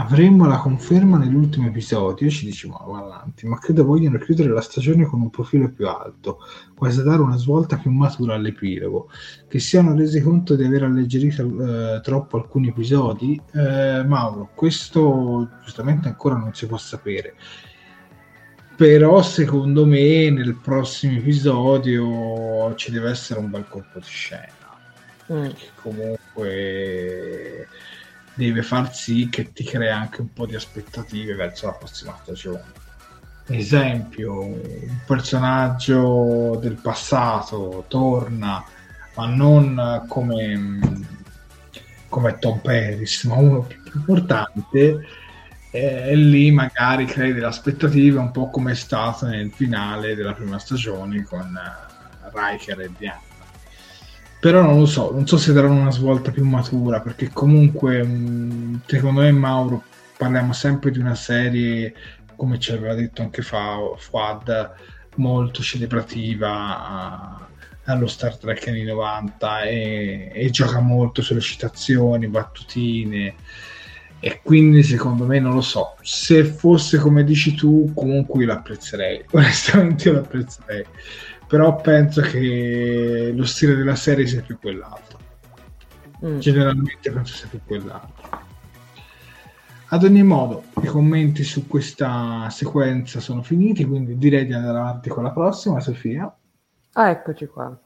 [0.00, 5.20] Avremmo la conferma nell'ultimo episodio, ci dicevamo avanti, ma credo vogliano chiudere la stagione con
[5.20, 6.38] un profilo più alto,
[6.76, 9.10] quasi dare una svolta più matura all'epilogo.
[9.48, 13.42] Che siano resi conto di aver alleggerito eh, troppo alcuni episodi?
[13.52, 17.34] Eh, Mauro, questo giustamente ancora non si può sapere.
[18.76, 24.52] Però secondo me nel prossimo episodio ci deve essere un bel colpo di scena.
[25.32, 25.42] Mm.
[25.42, 27.66] Perché comunque
[28.38, 32.62] deve far sì che ti crea anche un po' di aspettative verso la prossima stagione.
[33.48, 38.64] Esempio, un personaggio del passato torna,
[39.16, 41.04] ma non come,
[42.08, 45.04] come Tom Paris, ma uno più importante,
[45.72, 50.58] e lì magari crei delle aspettative un po' come è stato nel finale della prima
[50.60, 51.58] stagione con
[52.32, 53.27] Riker e Diana
[54.40, 58.82] però non lo so, non so se daranno una svolta più matura, perché comunque mh,
[58.86, 59.82] secondo me Mauro
[60.16, 61.94] parliamo sempre di una serie,
[62.36, 64.72] come ci aveva detto anche Fuad,
[65.16, 67.46] molto celebrativa
[67.84, 73.34] allo Star Trek anni 90 e, e gioca molto sulle citazioni, battutine.
[74.20, 75.96] E quindi secondo me non lo so.
[76.02, 80.84] Se fosse come dici tu comunque io l'apprezzerei onestamente io l'apprezzerei
[81.48, 85.18] però penso che lo stile della serie sia più quell'altro.
[86.24, 86.38] Mm.
[86.38, 88.46] Generalmente penso sia più quell'altro.
[89.90, 95.08] Ad ogni modo, i commenti su questa sequenza sono finiti, quindi direi di andare avanti
[95.08, 96.30] con la prossima, Sofia.
[96.92, 97.80] Ah, eccoci qua.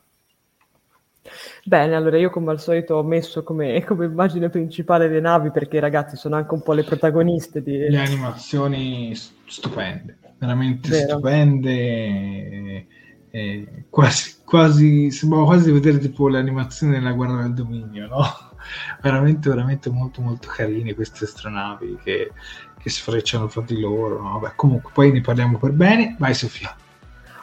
[1.65, 5.79] Bene, allora io come al solito ho messo come, come, immagine principale le navi perché
[5.79, 7.79] ragazzi sono anche un po' le protagoniste di...
[7.79, 11.09] Le animazioni stupende, veramente Vero.
[11.11, 12.87] stupende
[13.35, 18.23] eh, quasi, quasi, sembrava quasi vedere tipo le animazioni della guerra del dominio, no?
[19.01, 22.31] veramente, veramente molto, molto carine queste astronavi che,
[22.79, 24.21] che sfrecciano fra di loro.
[24.21, 24.39] No?
[24.39, 26.15] Beh, comunque, poi ne parliamo per bene.
[26.19, 26.77] Vai, Sofia.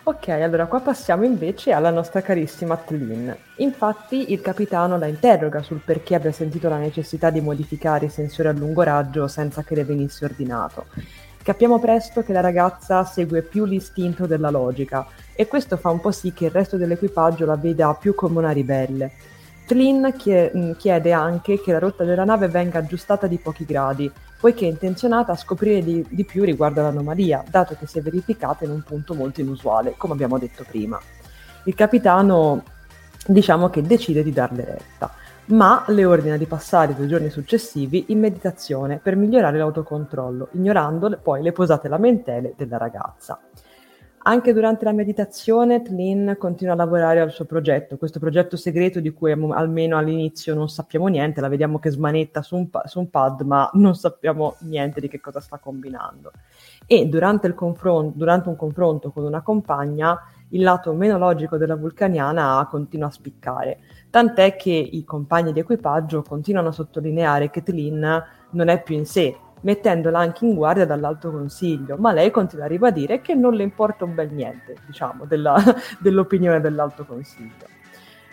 [0.03, 3.35] Ok, allora qua passiamo invece alla nostra carissima Tlin.
[3.57, 8.47] Infatti il capitano la interroga sul perché abbia sentito la necessità di modificare i sensori
[8.47, 10.85] a lungo raggio senza che le venisse ordinato.
[11.49, 16.11] Capiamo presto che la ragazza segue più l'istinto della logica e questo fa un po'
[16.11, 19.11] sì che il resto dell'equipaggio la veda più come una ribelle.
[19.65, 24.67] Flynn mm, chiede anche che la rotta della nave venga aggiustata di pochi gradi, poiché
[24.67, 28.69] è intenzionata a scoprire di, di più riguardo all'anomalia, dato che si è verificata in
[28.69, 31.01] un punto molto inusuale, come abbiamo detto prima.
[31.63, 32.61] Il capitano
[33.25, 35.11] diciamo che decide di darle retta,
[35.49, 41.17] ma le ordina di passare i due giorni successivi in meditazione per migliorare l'autocontrollo, ignorando
[41.21, 43.39] poi le posate lamentele della ragazza.
[44.21, 49.11] Anche durante la meditazione Tlin continua a lavorare al suo progetto, questo progetto segreto di
[49.11, 53.41] cui almeno all'inizio non sappiamo niente, la vediamo che smanetta su un, su un pad,
[53.41, 56.31] ma non sappiamo niente di che cosa sta combinando.
[56.85, 62.67] E durante, confron- durante un confronto con una compagna, il lato meno logico della vulcaniana
[62.69, 68.67] continua a spiccare, tant'è che i compagni di equipaggio continuano a sottolineare che Tlin non
[68.67, 73.21] è più in sé, mettendola anche in guardia dall'alto consiglio, ma lei continua a ribadire
[73.21, 75.61] che non le importa un bel niente, diciamo, della,
[75.99, 77.67] dell'opinione dell'alto consiglio.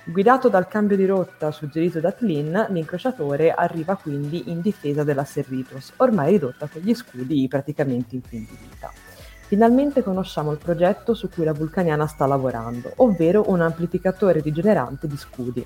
[0.05, 5.93] Guidato dal cambio di rotta suggerito da Tlin, l'incrociatore arriva quindi in difesa della Serritos,
[5.97, 9.06] ormai ridotta con gli scudi praticamente in fin di vita.
[9.47, 15.17] Finalmente conosciamo il progetto su cui la vulcaniana sta lavorando, ovvero un amplificatore rigenerante di
[15.17, 15.65] scudi.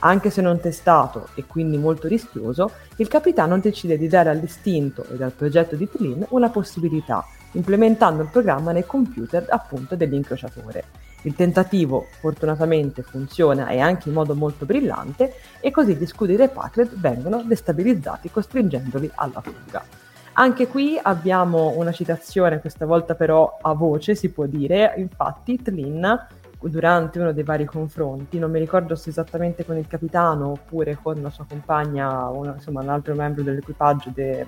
[0.00, 5.20] Anche se non testato e quindi molto rischioso, il capitano decide di dare all'istinto e
[5.20, 10.84] al progetto di Tlin una possibilità, implementando il programma nei computer appunto dell'incrociatore.
[11.22, 16.96] Il tentativo fortunatamente funziona e anche in modo molto brillante e così gli scudi Repacklet
[16.96, 20.05] vengono destabilizzati costringendoli alla fuga.
[20.38, 26.26] Anche qui abbiamo una citazione, questa volta però a voce si può dire, infatti Tlin
[26.60, 31.22] durante uno dei vari confronti, non mi ricordo se esattamente con il capitano oppure con
[31.22, 34.44] la sua compagna o insomma un altro membro dell'equipaggio de,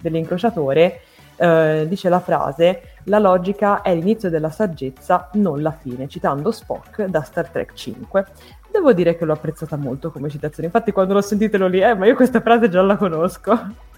[0.00, 1.00] dell'incrociatore,
[1.36, 7.04] eh, dice la frase la logica è l'inizio della saggezza, non la fine, citando Spock
[7.04, 8.26] da Star Trek 5.
[8.70, 12.04] Devo dire che l'ho apprezzata molto come citazione, infatti quando l'ho sentita lì, eh, ma
[12.04, 13.90] io questa frase già la conosco.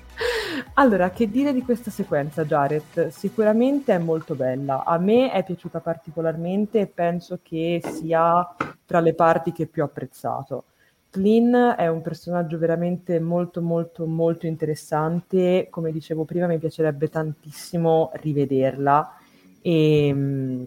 [0.74, 3.08] Allora, che dire di questa sequenza, Jared?
[3.08, 4.84] Sicuramente è molto bella.
[4.84, 9.86] A me è piaciuta particolarmente e penso che sia tra le parti che più ho
[9.86, 10.64] apprezzato.
[11.10, 18.10] Flynn è un personaggio veramente molto molto molto interessante, come dicevo prima mi piacerebbe tantissimo
[18.14, 19.16] rivederla
[19.62, 20.66] e mh,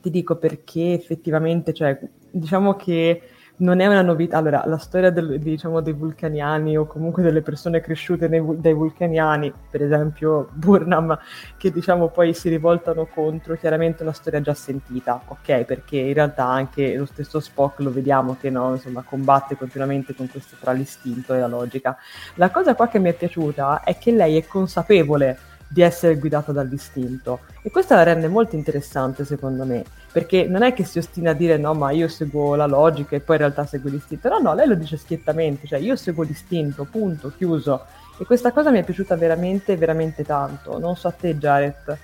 [0.00, 1.96] ti dico perché effettivamente, cioè,
[2.28, 3.22] diciamo che
[3.58, 4.38] non è una novità.
[4.38, 9.52] Allora, la storia del, diciamo, dei vulcaniani o comunque delle persone cresciute nei, dai vulcaniani,
[9.70, 11.18] per esempio Burnham,
[11.56, 15.64] che diciamo poi si rivoltano contro, chiaramente è una storia già sentita, ok?
[15.64, 20.28] Perché in realtà anche lo stesso Spock lo vediamo che no, insomma, combatte continuamente con
[20.28, 21.96] questo tra l'istinto e la logica.
[22.34, 26.50] La cosa qua che mi è piaciuta è che lei è consapevole di essere guidata
[26.50, 31.32] dall'istinto e questa la rende molto interessante secondo me perché non è che si ostina
[31.32, 34.38] a dire no ma io seguo la logica e poi in realtà seguo l'istinto no
[34.38, 37.84] no lei lo dice schiettamente cioè io seguo l'istinto punto chiuso
[38.20, 40.78] E questa cosa mi è piaciuta veramente, veramente tanto.
[40.80, 41.98] Non so a te, Jared.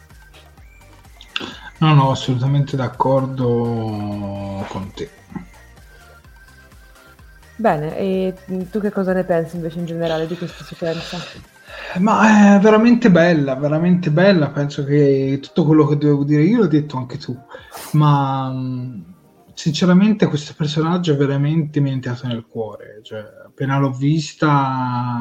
[1.78, 5.10] No, no, assolutamente d'accordo con te.
[7.56, 8.34] Bene, e
[8.70, 11.18] tu che cosa ne pensi invece in generale di questa sequenza?
[11.98, 14.50] Ma è veramente bella, veramente bella.
[14.50, 17.36] Penso che tutto quello che dovevo dire io l'ho detto anche tu.
[17.92, 18.52] Ma
[19.54, 23.00] sinceramente questo personaggio veramente mi è entrato nel cuore.
[23.02, 25.18] Cioè, appena l'ho vista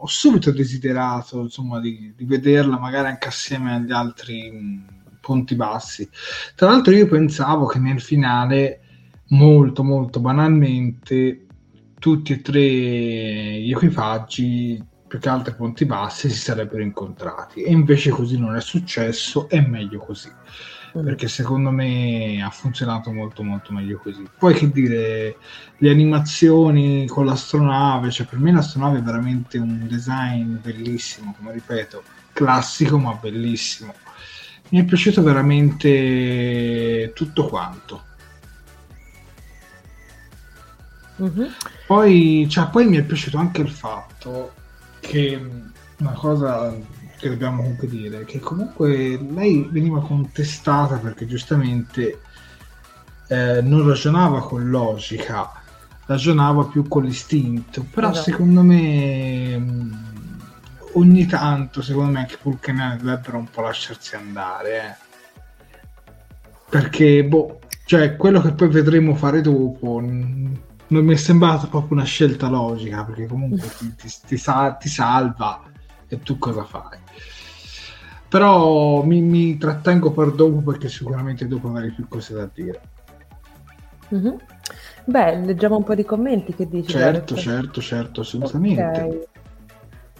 [0.00, 4.84] ho subito desiderato insomma, di, di vederla magari anche assieme agli altri
[5.20, 6.08] punti bassi.
[6.56, 8.80] Tra l'altro io pensavo che nel finale
[9.28, 11.46] molto molto banalmente
[11.98, 17.60] tutti e tre gli equipaggi più che altro punti bassi si sarebbero incontrati.
[17.60, 20.30] E invece così non è successo è meglio così.
[20.96, 21.04] Mm.
[21.04, 24.26] perché secondo me ha funzionato molto molto meglio così.
[24.38, 25.36] Poi che dire
[25.76, 32.02] le animazioni con l'astronave cioè per me l'astronave è veramente un design bellissimo come ripeto
[32.32, 33.94] classico ma bellissimo.
[34.70, 38.04] Mi è piaciuto veramente tutto quanto.
[41.20, 41.50] Mm-hmm.
[41.86, 44.60] Poi, cioè, poi mi è piaciuto anche il fatto
[45.02, 45.38] che
[45.98, 46.74] una cosa
[47.18, 52.20] che dobbiamo comunque dire che comunque lei veniva contestata perché giustamente
[53.28, 55.52] eh, non ragionava con logica,
[56.06, 57.84] ragionava più con l'istinto.
[57.92, 58.30] Però esatto.
[58.30, 59.92] secondo me mm,
[60.94, 64.76] ogni tanto, secondo me anche Pulcanani dovrebbero un po' lasciarsi andare.
[64.78, 65.10] Eh.
[66.68, 70.00] Perché, boh, cioè, quello che poi vedremo fare dopo
[70.92, 74.88] non mi è sembrata proprio una scelta logica perché comunque ti, ti, ti, sa, ti
[74.88, 75.62] salva
[76.06, 76.98] e tu cosa fai
[78.28, 82.80] però mi, mi, trattengo per dopo perché sicuramente dopo avrai più cose da dire
[84.14, 84.34] mm-hmm.
[85.04, 89.26] beh leggiamo un po' di commenti che dici certo certo certo assolutamente okay.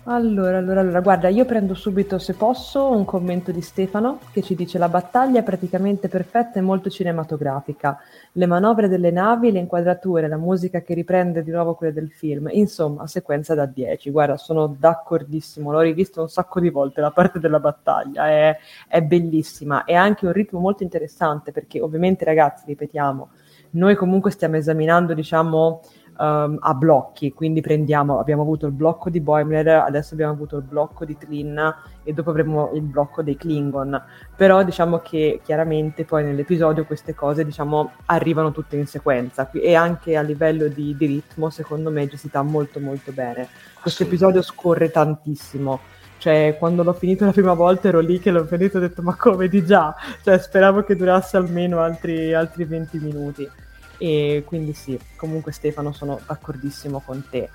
[0.05, 4.57] Allora, allora, allora, guarda, io prendo subito, se posso, un commento di Stefano che ci
[4.57, 7.97] dice la battaglia è praticamente perfetta e molto cinematografica.
[8.33, 12.49] Le manovre delle navi, le inquadrature, la musica che riprende di nuovo quelle del film,
[12.51, 14.11] insomma, sequenza da 10.
[14.11, 19.03] Guarda, sono d'accordissimo, l'ho rivisto un sacco di volte la parte della battaglia, è, è
[19.03, 23.29] bellissima e ha anche un ritmo molto interessante perché ovviamente ragazzi, ripetiamo,
[23.75, 25.81] noi comunque stiamo esaminando, diciamo
[26.17, 30.63] um, a blocchi, quindi prendiamo, abbiamo avuto il blocco di Boimler, adesso abbiamo avuto il
[30.63, 34.01] blocco di Trin e dopo avremo il blocco dei Klingon,
[34.37, 39.51] però diciamo che chiaramente poi nell'episodio queste cose diciamo arrivano tutte in sequenza.
[39.51, 43.49] E anche a livello di, di ritmo secondo me sta molto molto bene.
[43.81, 45.81] Questo episodio scorre tantissimo.
[46.19, 49.03] Cioè quando l'ho finito la prima volta ero lì che l'ho finito e ho detto
[49.03, 49.93] ma come di già?
[50.23, 53.51] Cioè speravo che durasse almeno altri, altri 20 minuti
[53.99, 57.49] e quindi sì, comunque Stefano sono d'accordissimo con te.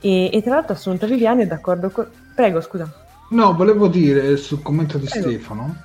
[0.00, 2.06] E, e tra l'altro Assunta Viviani è d'accordo con...
[2.34, 3.04] Prego, scusa.
[3.30, 5.28] No, volevo dire sul commento di Prego.
[5.28, 5.76] Stefano,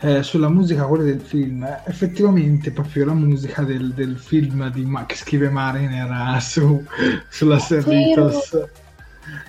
[0.00, 5.16] eh, sulla musica quella del film, effettivamente proprio la musica del, del film di che
[5.16, 6.82] scrive Mariner su,
[7.28, 8.56] sulla Cerritos.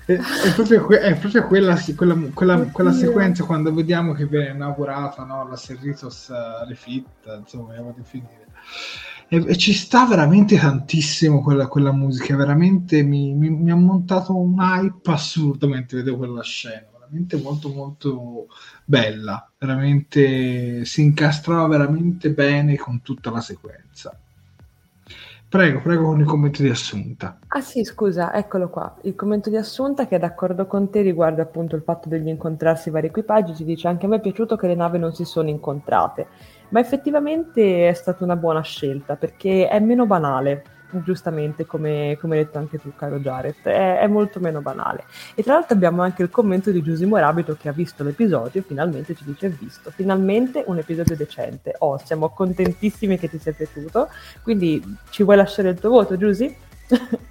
[0.06, 4.50] È, è, proprio, que- è proprio quella, quella, quella, quella, sequenza quando vediamo che viene
[4.50, 7.06] inaugurata no, la Cerritos uh, Refit,
[7.40, 8.48] insomma, andiamo a definire
[9.30, 14.56] e, ci sta veramente tantissimo quella, quella musica, veramente mi, mi, mi, ha montato un
[14.60, 18.48] hype assurdo mentre vedevo quella scena, veramente molto molto
[18.84, 24.18] bella, veramente si incastrava veramente bene con tutta la sequenza.
[25.48, 27.40] Prego, prego con il commento di Assunta.
[27.48, 28.96] Ah sì, scusa, eccolo qua.
[29.02, 32.92] Il commento di Assunta che è d'accordo con te riguardo appunto il fatto degli incontrarsi
[32.92, 35.50] vari equipaggi, ci dice anche a me è piaciuto che le navi non si sono
[35.50, 36.28] incontrate
[36.70, 40.64] ma effettivamente è stata una buona scelta perché è meno banale,
[41.04, 45.04] giustamente come, come hai detto anche tu caro Jared, è, è, molto meno banale.
[45.36, 49.16] E tra l'altro abbiamo anche il commento di Giusy Morabito che ha visto l'episodio, finalmente
[49.16, 54.10] ci dice visto, finalmente un episodio decente, oh siamo contentissimi che ti sia piaciuto,
[54.42, 56.56] quindi ci vuoi lasciare il tuo voto Giusy?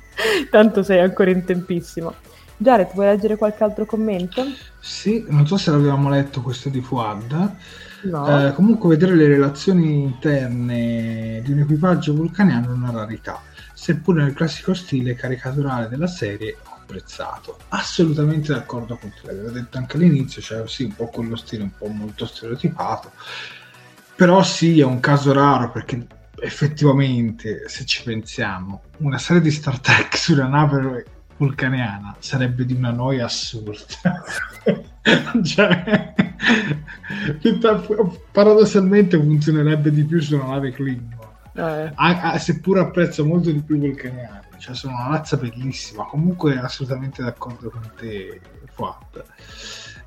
[0.50, 2.14] Tanto sei ancora in tempissimo.
[2.60, 4.42] Jared, vuoi leggere qualche altro commento?
[4.80, 7.56] Sì, non so se l'avevamo letto questo di Fuad.
[8.02, 8.46] No.
[8.46, 14.34] Eh, comunque vedere le relazioni interne di un equipaggio vulcaniano è una rarità, seppur nel
[14.34, 17.58] classico stile caricaturale della serie ho apprezzato.
[17.68, 21.72] Assolutamente d'accordo con te, l'avevo detto anche all'inizio, cioè sì, un po' quello stile un
[21.76, 23.12] po' molto stereotipato,
[24.14, 26.06] però sì, è un caso raro perché
[26.40, 31.04] effettivamente, se ci pensiamo, una serie di Star Trek sulla nave
[31.36, 34.22] vulcaniana sarebbe di una noia assurda.
[35.42, 36.14] cioè,
[38.32, 41.26] paradossalmente funzionerebbe di più su una nave Klingon.
[41.54, 41.92] Eh.
[41.94, 46.56] A, a, seppur apprezzo molto di più i vulcaniani, cioè sono una razza bellissima, comunque
[46.56, 48.40] assolutamente d'accordo con te,
[48.72, 49.24] Fuat.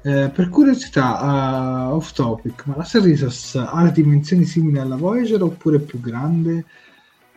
[0.04, 5.80] Eh, per curiosità, uh, off topic, ma la Cerritos ha dimensioni simili alla Voyager oppure
[5.80, 6.66] più grande?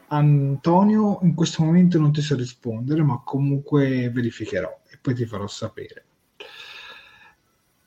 [0.09, 5.47] Antonio, in questo momento non ti so rispondere, ma comunque verificherò e poi ti farò
[5.47, 6.04] sapere.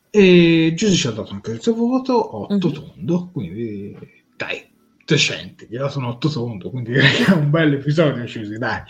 [0.09, 2.73] E Giusy ci ha dato anche il suo voto, 8 mm-hmm.
[2.73, 3.97] tondo, quindi
[4.35, 4.65] dai,
[5.05, 8.81] decente, gli ha dato un 8 tondo, quindi è un bel episodio Giusy, dai.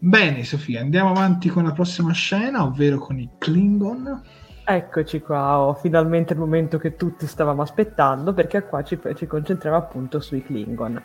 [0.00, 4.22] Bene Sofia, andiamo avanti con la prossima scena, ovvero con i Klingon.
[4.64, 9.76] Eccoci qua, oh, finalmente il momento che tutti stavamo aspettando perché qua ci, ci concentriamo
[9.76, 11.02] appunto sui Klingon.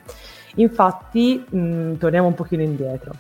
[0.56, 3.14] Infatti, mh, mm, torniamo un pochino indietro.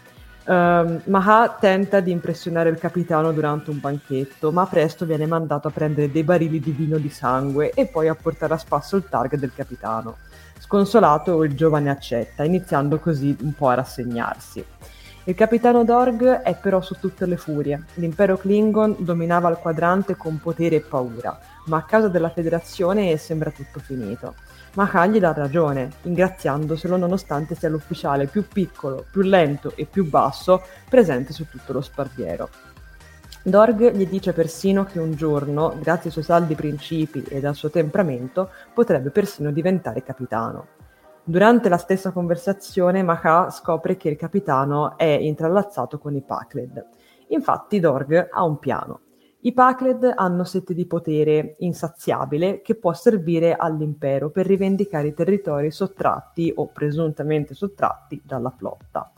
[0.46, 5.72] Uh, Maha tenta di impressionare il capitano durante un banchetto, ma presto viene mandato a
[5.72, 9.40] prendere dei barili di vino di sangue e poi a portare a spasso il target
[9.40, 10.18] del capitano.
[10.60, 14.66] Sconsolato, il giovane accetta, iniziando così un po' a rassegnarsi.
[15.26, 17.86] Il capitano Dorg è però su tutte le furie.
[17.94, 23.50] L'impero Klingon dominava il quadrante con potere e paura, ma a causa della federazione sembra
[23.50, 24.36] tutto finito.
[24.76, 30.10] Ma Khan gli dà ragione, ingraziandoselo nonostante sia l'ufficiale più piccolo, più lento e più
[30.10, 32.50] basso presente su tutto lo sparviero.
[33.44, 37.70] Dorg gli dice persino che un giorno, grazie ai suoi saldi principi e al suo
[37.70, 40.68] temperamento, potrebbe persino diventare capitano.
[41.24, 46.86] Durante la stessa conversazione, Maha scopre che il capitano è intrallazzato con i Pakled.
[47.28, 49.00] Infatti Dorg ha un piano.
[49.46, 55.70] I Pakled hanno sete di potere insaziabile che può servire all'impero per rivendicare i territori
[55.70, 59.12] sottratti o presuntamente sottratti dalla flotta.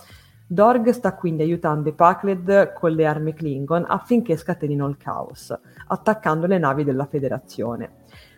[0.48, 5.56] Dorg sta quindi aiutando i Pakled con le armi Klingon affinché scatenino il caos,
[5.90, 7.98] attaccando le navi della Federazione.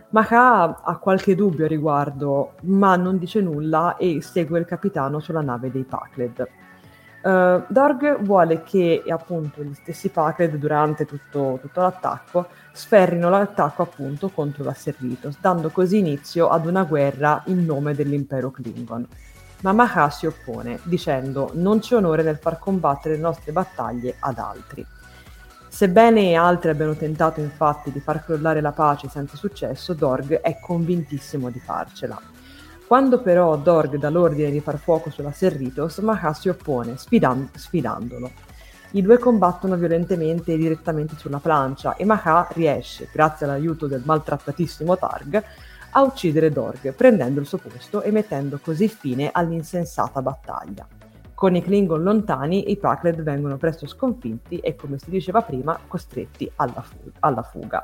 [0.10, 5.42] Maha ha qualche dubbio a riguardo, ma non dice nulla e segue il capitano sulla
[5.42, 6.48] nave dei Pakled.
[7.20, 14.30] Uh, Dorg vuole che appunto gli stessi Pakled durante tutto, tutto, l'attacco sferrino l'attacco appunto
[14.30, 19.08] contro la Serritos, dando così inizio ad una guerra in nome dell'impero Klingon.
[19.62, 24.38] Ma Maha si oppone, dicendo non c'è onore nel far combattere le nostre battaglie ad
[24.38, 24.86] altri.
[25.68, 31.50] Sebbene altri abbiano tentato infatti di far crollare la pace senza successo, Dorg è convintissimo
[31.50, 32.37] di farcela.
[32.88, 38.32] Quando però Dorg dà l'ordine di far fuoco sulla Serritos, Maha si oppone, sfidan- sfidandolo.
[38.92, 44.98] I due combattono violentemente e direttamente sulla plancia e Maha riesce, grazie all'aiuto del maltrattatissimo
[44.98, 45.44] Targ,
[45.92, 50.88] a uccidere Dorg, prendendo il suo posto e mettendo così fine all'insensata battaglia.
[51.34, 56.50] Con i Klingon lontani, i Pakled vengono presto sconfitti e, come si diceva prima, costretti
[56.56, 57.84] alla, fu- alla fuga.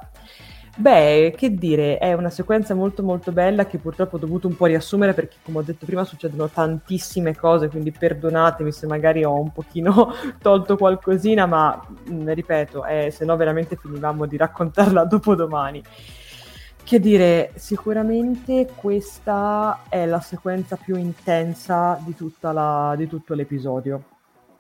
[0.76, 4.66] Beh, che dire, è una sequenza molto molto bella che purtroppo ho dovuto un po'
[4.66, 9.52] riassumere perché come ho detto prima succedono tantissime cose, quindi perdonatemi se magari ho un
[9.52, 10.12] pochino
[10.42, 15.84] tolto qualcosina, ma mh, ripeto, eh, se no veramente finivamo di raccontarla dopo domani.
[16.84, 24.04] Che dire, sicuramente questa è la sequenza più intensa di, la, di, tutto l'episodio.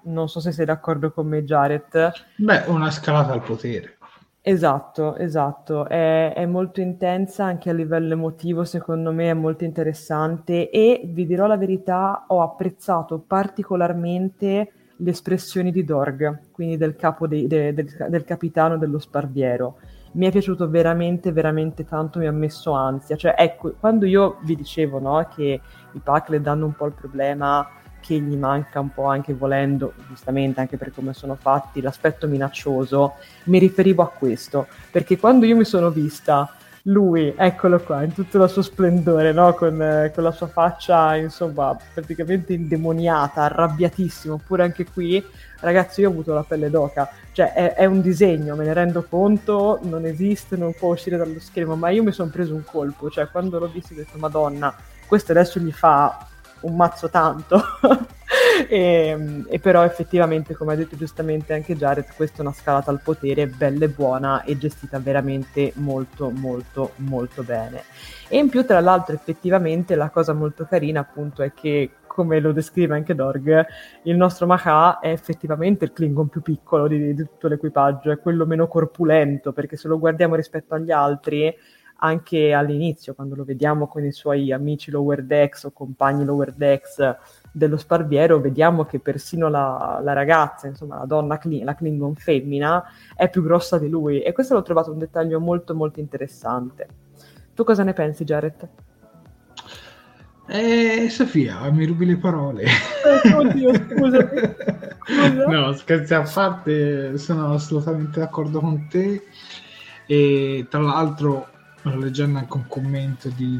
[0.04, 2.12] Non so se sei d'accordo con me, Jared.
[2.38, 3.98] Beh, una scalata al potere.
[4.46, 5.88] Esatto, esatto.
[5.88, 11.26] È, è, molto intensa anche a livello emotivo, secondo me è molto interessante e vi
[11.26, 17.74] dirò la verità, ho apprezzato particolarmente le espressioni di Dorg, quindi del capo dei, de,
[17.74, 19.78] del, del capitano dello sparviero
[20.14, 23.16] mi è piaciuto veramente, veramente tanto, mi ha messo ansia.
[23.16, 26.94] Cioè, ecco, quando io vi dicevo no, che i pack le danno un po' il
[26.94, 27.68] problema
[28.04, 33.14] che gli manca un po' anche volendo, giustamente anche per come sono fatti, l'aspetto minaccioso,
[33.46, 36.54] mi riferivo a questo, perché quando io mi sono vista
[36.88, 39.54] lui, eccolo qua, in tutto il suo splendore, no?
[39.54, 45.24] con, eh, con, la sua faccia, insomma, praticamente indemoniata, arrabbiatissimo, oppure anche qui,
[45.62, 49.06] ragazzi, io ho avuto la pelle d'oca, cioè è, è, un disegno, me ne rendo
[49.08, 53.10] conto, non esiste, non può uscire dallo schermo, ma io mi sono preso un colpo,
[53.10, 54.76] cioè quando l'ho visto ho detto, madonna,
[55.08, 56.28] questo adesso gli fa
[56.64, 57.62] un mazzo tanto.
[58.68, 63.02] e, e, però effettivamente, come ha detto giustamente anche Jared, questa è una scalata al
[63.02, 67.84] potere bella e buona e gestita veramente molto molto molto bene.
[68.28, 72.52] E in più, tra l'altro, effettivamente la cosa molto carina appunto è che come lo
[72.52, 73.66] descrive anche Dorg,
[74.04, 78.46] il nostro Maha è effettivamente il Klingon più piccolo di, di tutto l'equipaggio, è quello
[78.46, 81.52] meno corpulento, perché se lo guardiamo rispetto agli altri,
[81.98, 87.16] anche all'inizio, quando lo vediamo con i suoi amici Lower Decks o compagni Lower Decks
[87.52, 92.84] dello Sparviero, vediamo che persino la, la ragazza, insomma la donna, la Klingon femmina,
[93.16, 96.88] è più grossa di lui e questo l'ho trovato un dettaglio molto molto interessante.
[97.54, 98.70] Tu cosa ne pensi, Jared?
[100.48, 102.64] Eh, Sofia, mi rubi le parole.
[102.64, 104.30] Eh, oddio, scusa.
[104.30, 105.46] scusa.
[105.48, 109.24] No, scherzi a parte, sono assolutamente d'accordo con te.
[110.06, 111.48] E tra l'altro,
[111.84, 113.60] leggendo anche un commento di,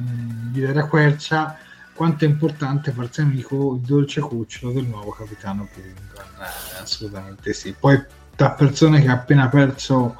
[0.52, 1.58] di Dera Quercia,
[1.94, 6.26] quanto è importante farsi amico il dolce cucciolo del nuovo capitano Klingon.
[6.40, 7.76] Eh, assolutamente sì.
[7.78, 8.02] Poi
[8.36, 10.18] da persone che ha appena perso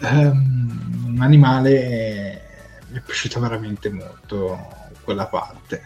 [0.00, 2.42] um, un animale eh,
[2.90, 4.58] mi è piaciuta veramente molto
[5.04, 5.82] quella parte.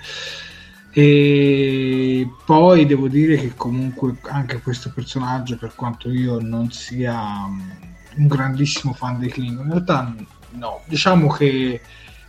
[0.90, 8.26] E poi devo dire che comunque anche questo personaggio, per quanto io non sia un
[8.26, 10.14] grandissimo fan dei Klingon, in realtà
[10.56, 11.80] no, diciamo che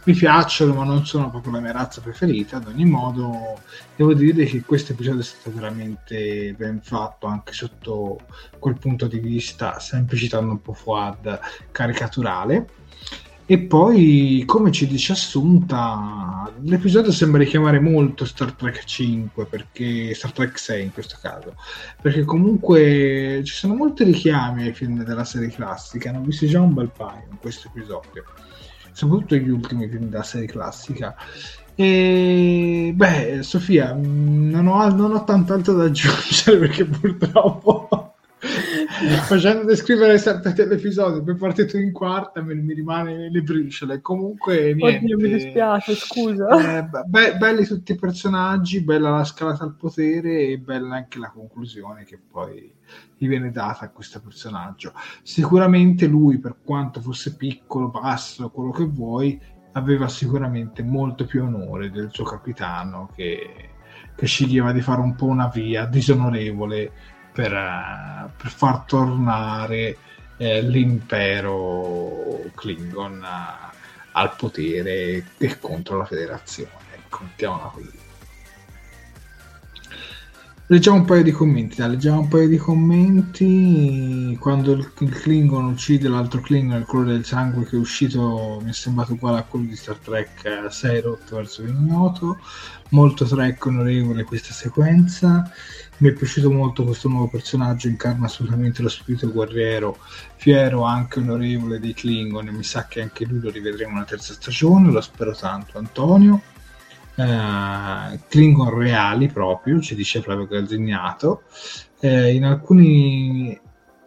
[0.07, 2.57] mi piacciono, ma non sono proprio la mia razza preferita.
[2.57, 3.59] Ad ogni modo,
[3.95, 8.21] devo dire che questo episodio è stato veramente ben fatto, anche sotto
[8.57, 11.39] quel punto di vista, sempre citando un po' Fuad,
[11.71, 12.85] caricaturale.
[13.49, 20.33] E poi, come ci dice Assunta, l'episodio sembra richiamare molto Star Trek 5, perché Star
[20.33, 21.55] Trek 6 in questo caso,
[22.01, 26.73] perché comunque ci sono molti richiami ai film della serie classica, hanno visto già un
[26.73, 28.25] bel paio in questo episodio,
[28.91, 31.15] soprattutto gli ultimi film della serie classica.
[31.73, 38.06] E beh, Sofia, non ho, non ho tanto altro da aggiungere perché purtroppo
[39.27, 44.01] facendo descrivere sempre l'episodio poi partito in quarta mi, mi rimane le briciole.
[44.01, 46.77] Comunque niente Oddio, mi dispiace scusa.
[46.77, 51.29] Eh, be- belli tutti i personaggi bella la scalata al potere e bella anche la
[51.29, 52.71] conclusione che poi
[53.17, 54.93] gli viene data a questo personaggio.
[55.23, 59.39] Sicuramente lui per quanto fosse piccolo basso quello che vuoi
[59.73, 63.69] aveva sicuramente molto più onore del suo capitano che,
[64.15, 69.95] che sceglieva di fare un po' una via disonorevole per, per far tornare
[70.37, 73.75] eh, l'impero Klingon uh,
[74.13, 76.71] al potere e contro la federazione.
[76.95, 78.05] Ecco, mettiamola così.
[80.69, 84.35] Leggiamo un paio di commenti, dai, leggiamo un paio di commenti.
[84.39, 88.73] Quando il, Klingon uccide l'altro Klingon, il colore del sangue che è uscito mi è
[88.73, 92.39] sembrato uguale a quello di Star Trek 6 rotto verso l'ignoto.
[92.89, 95.49] Molto Trek onorevole questa sequenza.
[95.99, 99.97] Mi è piaciuto molto questo nuovo personaggio, incarna assolutamente lo spirito guerriero,
[100.35, 102.47] fiero, anche onorevole dei Klingon.
[102.47, 106.41] E mi sa che anche lui lo rivedremo nella terza stagione, lo spero tanto, Antonio.
[107.15, 111.41] Uh, Klingon reali proprio, ci dice Flavio Gazzignato.
[112.01, 113.59] Uh, in alcune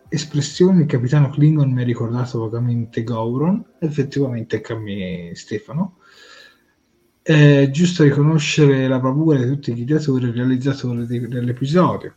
[0.08, 5.96] espressioni il capitano Klingon mi ha ricordato vagamente Gauron, effettivamente anche a me Stefano.
[7.22, 12.14] È giusto riconoscere la bravura di tutti gli ideatori e realizzatori di, dell'episodio.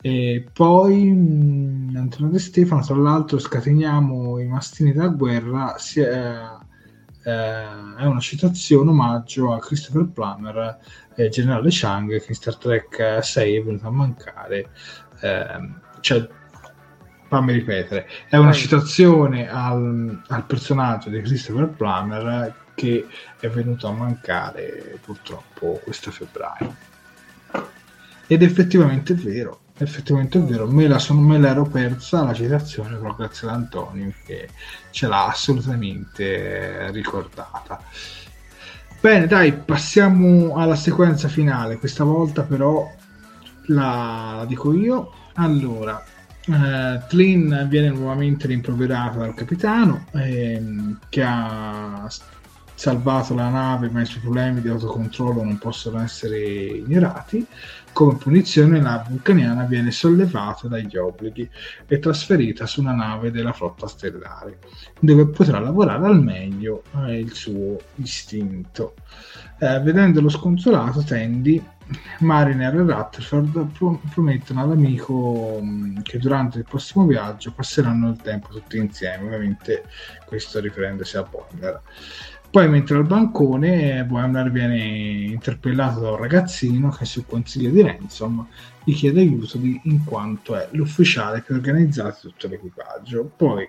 [0.00, 5.76] E poi mh, Antonio De Stefano, tra l'altro, scateniamo i mastini da guerra.
[5.78, 6.36] Si è,
[7.24, 10.78] eh, è una citazione, omaggio a Christopher Plummer,
[11.14, 14.68] eh, generale Chang, che in Star Trek 6 è venuto a mancare.
[15.20, 15.70] Eh,
[16.00, 16.28] cioè,
[17.28, 23.06] fammi ripetere, è una citazione al, al personaggio di Christopher Plummer che
[23.38, 26.74] è venuto a mancare purtroppo questo febbraio.
[28.26, 32.96] Ed effettivamente è vero, effettivamente è vero, me, la sono, me l'ero persa la citazione
[32.96, 34.48] però grazie ad Antonio che
[34.90, 37.82] ce l'ha assolutamente ricordata.
[39.00, 41.76] Bene, dai, passiamo alla sequenza finale.
[41.76, 42.90] Questa volta però
[43.66, 45.12] la, la dico io.
[45.34, 46.02] Allora,
[46.46, 52.08] eh, Tlin viene nuovamente rimproverato dal capitano ehm, che ha
[52.74, 57.46] salvato la nave ma i suoi problemi di autocontrollo non possono essere ignorati.
[57.92, 61.48] Come punizione la vulcaniana viene sollevata dagli obblighi
[61.86, 64.58] e trasferita su una nave della flotta stellare,
[64.98, 68.94] dove potrà lavorare al meglio eh, il suo istinto.
[69.60, 71.62] Eh, vedendo lo sconsolato, Tandy,
[72.20, 73.66] Mariner e Rutherford
[74.12, 79.26] promettono all'amico mm, che durante il prossimo viaggio passeranno il tempo tutti insieme.
[79.26, 79.84] Ovviamente
[80.26, 81.80] questo riprendendosi a Boiler.
[82.54, 88.46] Poi, mentre al bancone, Boimler viene interpellato da un ragazzino che, sul consiglio di Ransom,
[88.84, 93.28] gli chiede aiuto di, in quanto è l'ufficiale che organizza tutto l'equipaggio.
[93.36, 93.68] Poi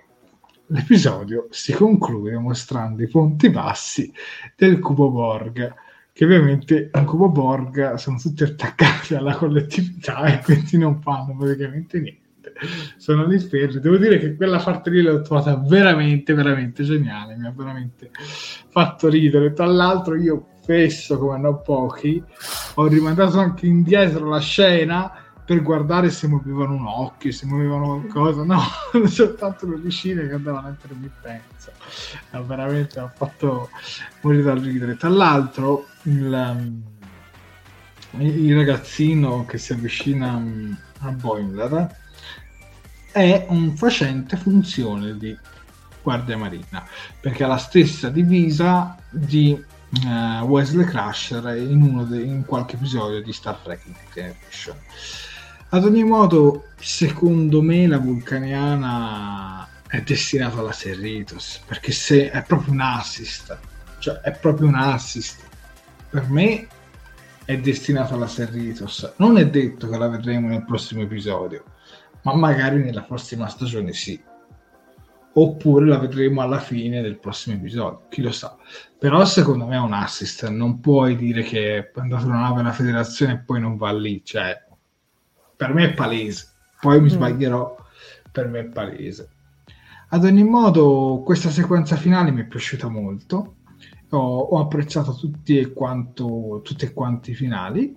[0.67, 4.13] l'episodio si conclude mostrando i ponti bassi
[4.55, 5.73] del cubo Borg,
[6.13, 11.99] che ovviamente in cubo Borg sono tutti attaccati alla collettività e quindi non fanno praticamente
[11.99, 12.24] niente
[12.97, 13.37] sono lì.
[13.47, 17.35] Devo dire che quella parte lì l'ho trovata veramente, veramente geniale.
[17.35, 18.11] Mi ha veramente
[18.69, 19.53] fatto ridere.
[19.53, 22.23] Tra l'altro, io spesso, come non pochi,
[22.75, 25.11] ho rimandato anche indietro la scena
[25.45, 28.43] per guardare se muovevano un occhio, se muovevano qualcosa.
[28.43, 28.61] No,
[29.07, 31.71] soltanto le vicine che andavano a intermittenza.
[32.31, 33.69] No, veramente ha fatto
[34.21, 34.95] morire dal ridere.
[34.95, 36.83] Tra l'altro, il
[38.19, 42.03] il ragazzino che si avvicina mm, a Boimler
[43.15, 45.33] è un facente funzione di
[46.03, 46.85] Guardia Marina
[47.17, 49.51] perché ha la stessa divisa di
[50.03, 54.75] uh, Wesley Crusher in, de- in, qualche episodio di Star Trek Generation.
[55.69, 62.73] Ad ogni modo, secondo me la vulcaniana è destinata alla Serritos perché se è proprio
[62.73, 63.57] un assist,
[63.99, 65.41] cioè è proprio un assist.
[66.09, 66.67] Per me
[67.45, 69.13] è destinata alla Serritos.
[69.15, 71.63] Non è detto che la vedremo nel prossimo episodio,
[72.25, 74.21] ma magari nella prossima stagione sì.
[75.37, 78.55] Oppure la vedremo alla fine del prossimo episodio, chi lo sa.
[78.97, 82.71] Però secondo me è un assist, non puoi dire che è andato una nave alla
[82.71, 84.63] federazione e poi non va lì, cioè
[85.55, 86.53] per me è palese.
[86.79, 87.15] Poi mi mm.
[87.15, 87.75] sbaglierò,
[88.31, 89.29] per me è palese.
[90.09, 93.55] Ad ogni modo, questa sequenza finale mi è piaciuta molto
[94.15, 97.95] ho, ho apprezzato tutti e, quanto, tutti e quanti i finali.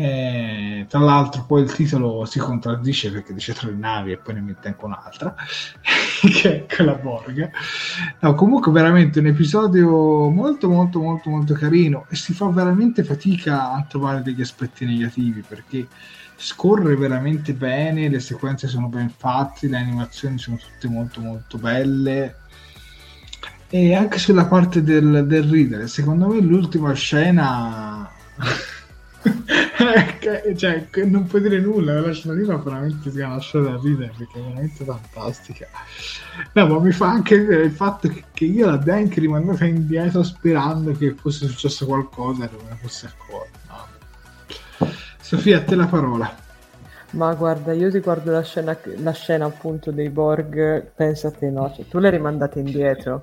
[0.00, 4.42] Eh, tra l'altro, poi il titolo si contraddice perché dice tre navi e poi ne
[4.42, 5.34] mette anche un'altra,
[6.22, 7.50] che è quella Borg.
[8.20, 13.72] No, comunque, veramente un episodio molto, molto, molto, molto carino e si fa veramente fatica
[13.72, 15.88] a trovare degli aspetti negativi perché
[16.36, 22.36] scorre veramente bene, le sequenze sono ben fatte, le animazioni sono tutte molto, molto belle
[23.68, 28.08] e anche sulla parte del, del ridere, secondo me l'ultima scena...
[30.56, 34.38] cioè, non puoi dire nulla, la scena lì ma veramente si lascia da ridere perché
[34.38, 35.66] è veramente fantastica.
[36.52, 40.92] No, ma mi fa anche ridere il fatto che, io la Dank rimandata indietro sperando
[40.92, 43.58] che fosse successo qualcosa e non me ne fosse accorto.
[43.68, 44.90] No.
[45.20, 46.36] Sofia, a te la parola.
[47.10, 51.50] Ma guarda, io ti guardo la scena, la scena appunto dei Borg, pensa a te,
[51.50, 51.72] no?
[51.74, 53.22] Cioè, tu l'hai rimandata indietro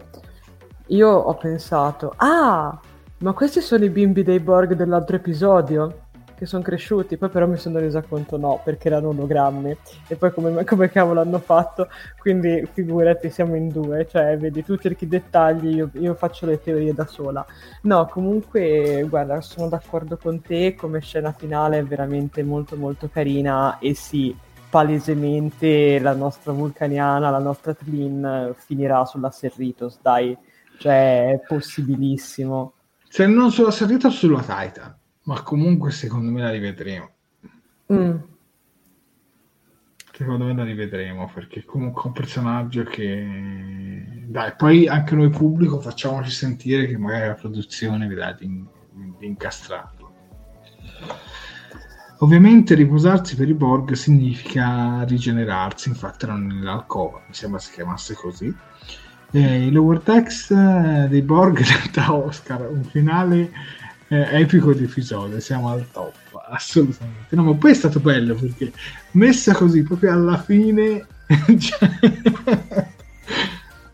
[0.88, 2.80] io ho pensato, ah,
[3.20, 6.02] ma questi sono i bimbi dei Borg dell'altro episodio?
[6.36, 9.78] Che sono cresciuti, poi però mi sono resa conto no, perché erano ologrammi.
[10.08, 11.88] E poi come, come cavolo hanno fatto?
[12.20, 16.94] Quindi figurati, siamo in due, cioè vedi, tu cerchi dettagli, io, io faccio le teorie
[16.94, 17.46] da sola.
[17.84, 23.80] No, comunque, guarda, sono d'accordo con te, come scena finale è veramente molto molto carina
[23.80, 24.36] e sì,
[24.70, 30.38] palesemente la nostra vulcaniana, la nostra Tlin finirà sulla Serritos, dai
[30.78, 32.75] cioè, è possibilissimo.
[33.16, 37.10] Se non sulla salita o sulla Titan, ma comunque secondo me la rivedremo.
[37.94, 38.16] Mm.
[40.12, 45.80] Secondo me la rivedremo perché comunque è un personaggio che dai, poi anche noi pubblico
[45.80, 48.48] facciamoci sentire che magari la produzione vedrà di,
[49.18, 50.14] di incastrarlo.
[52.18, 58.54] Ovviamente riposarsi per i Borg significa rigenerarsi, infatti erano nell'alcova, mi sembra si chiamasse così
[59.32, 63.52] eh, il Lower Text eh, dei Borg da Oscar, un finale
[64.08, 66.16] eh, epico di episodio, siamo al top,
[66.50, 67.36] assolutamente.
[67.36, 68.72] No, ma poi è stato bello perché
[69.12, 71.06] messa così proprio alla fine...
[71.58, 71.90] cioè...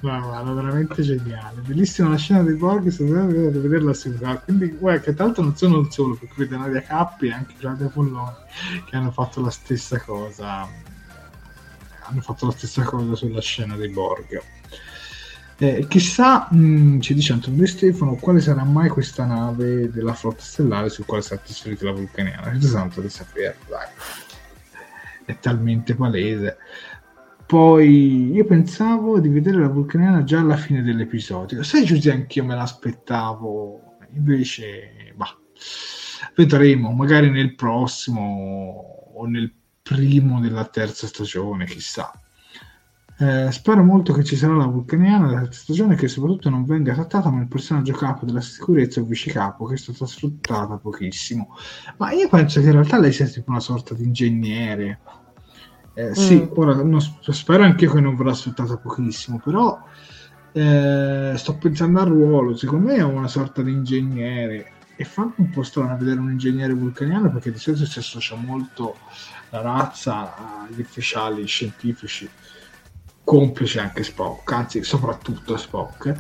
[0.02, 1.62] No, guarda, veramente geniale.
[1.62, 4.42] Bellissima la scena dei Borg, se dovete vederla subito.
[4.46, 7.54] Quindi, guarda, che tra l'altro non sono il solo, perché vede Nadia Cappi e anche
[7.60, 8.34] Claudia Polloni
[8.90, 10.68] che hanno fatto la stessa cosa.
[12.04, 14.42] Hanno fatto la stessa cosa sulla scena dei Borg.
[15.64, 20.16] Eh, chissà, mh, mm, ci dice Antonio De Stefano, quale sarà mai questa nave della
[20.16, 22.50] flotta stellare su quale sarà trasferita la vulcaniana?
[22.50, 23.88] È interessante di sapere, dai.
[25.24, 26.58] È talmente palese.
[27.46, 31.62] Poi io pensavo di vedere la vulcaniana già alla fine dell'episodio.
[31.62, 33.98] Sai, Giuseppe, anch'io me l'aspettavo.
[34.16, 35.38] Invece, bah,
[36.36, 39.54] vedremo, magari nel prossimo o nel
[39.84, 42.12] primo della terza stagione, chissà.
[43.22, 47.30] Eh, spero molto che ci sarà la vulcaniana della stagione che soprattutto non venga trattata
[47.30, 51.56] come il personaggio capo della sicurezza o vice capo che è stata sfruttata pochissimo.
[51.98, 55.02] Ma io penso che in realtà lei sia tipo una sorta di ingegnere.
[55.94, 56.14] Eh, mm.
[56.14, 59.80] Sì, ora non, spero anch'io che non verrà sfruttata pochissimo, però
[60.54, 65.50] eh, sto pensando al ruolo, secondo me è una sorta di ingegnere e fa un
[65.52, 68.98] po' strano vedere un ingegnere vulcaniano perché di solito si associa molto
[69.52, 72.28] la razza agli ufficiali scientifici
[73.24, 76.16] complice anche Spock, anzi soprattutto Spock.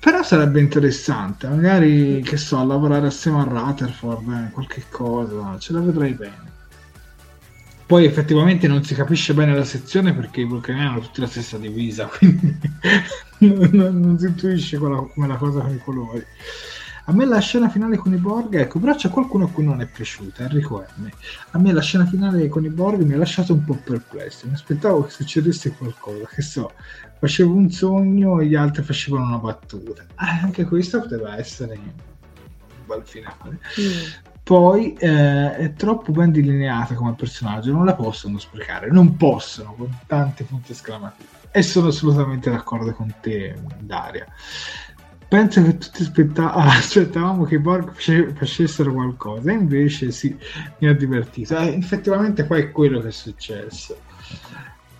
[0.00, 5.80] Però sarebbe interessante, magari che so, lavorare assieme a Rutherford, eh, qualche cosa, ce la
[5.80, 6.48] vedrei bene.
[7.84, 11.58] Poi effettivamente non si capisce bene la sezione perché i vulcani hanno tutti la stessa
[11.58, 12.58] divisa, quindi
[13.38, 16.24] non, non, si intuisce come la cosa con i colori.
[17.04, 19.80] A me la scena finale con i Borg, ecco, però c'è qualcuno a cui non
[19.80, 21.08] è piaciuta, Enrico M.
[21.50, 24.46] A me la scena finale con i Borg mi ha lasciato un po' perplesso.
[24.46, 26.72] Mi aspettavo che succedesse qualcosa, che so,
[27.18, 30.02] facevo un sogno e gli altri facevano una battuta.
[30.02, 31.92] Eh, anche questo poteva essere un
[32.86, 33.60] bel finale.
[33.80, 34.38] Mm.
[34.42, 39.96] poi eh, è troppo ben delineata come personaggio, non la possono sprecare, non possono con
[40.06, 41.28] tanti punti esclamativi.
[41.52, 44.24] E sono assolutamente d'accordo con te, Daria.
[45.30, 47.92] Penso che tutti aspetta- aspettavamo che i Borg
[48.34, 50.36] facessero qualcosa, invece sì,
[50.80, 51.56] mi ha divertito.
[51.56, 53.96] Eh, effettivamente poi è quello che è successo.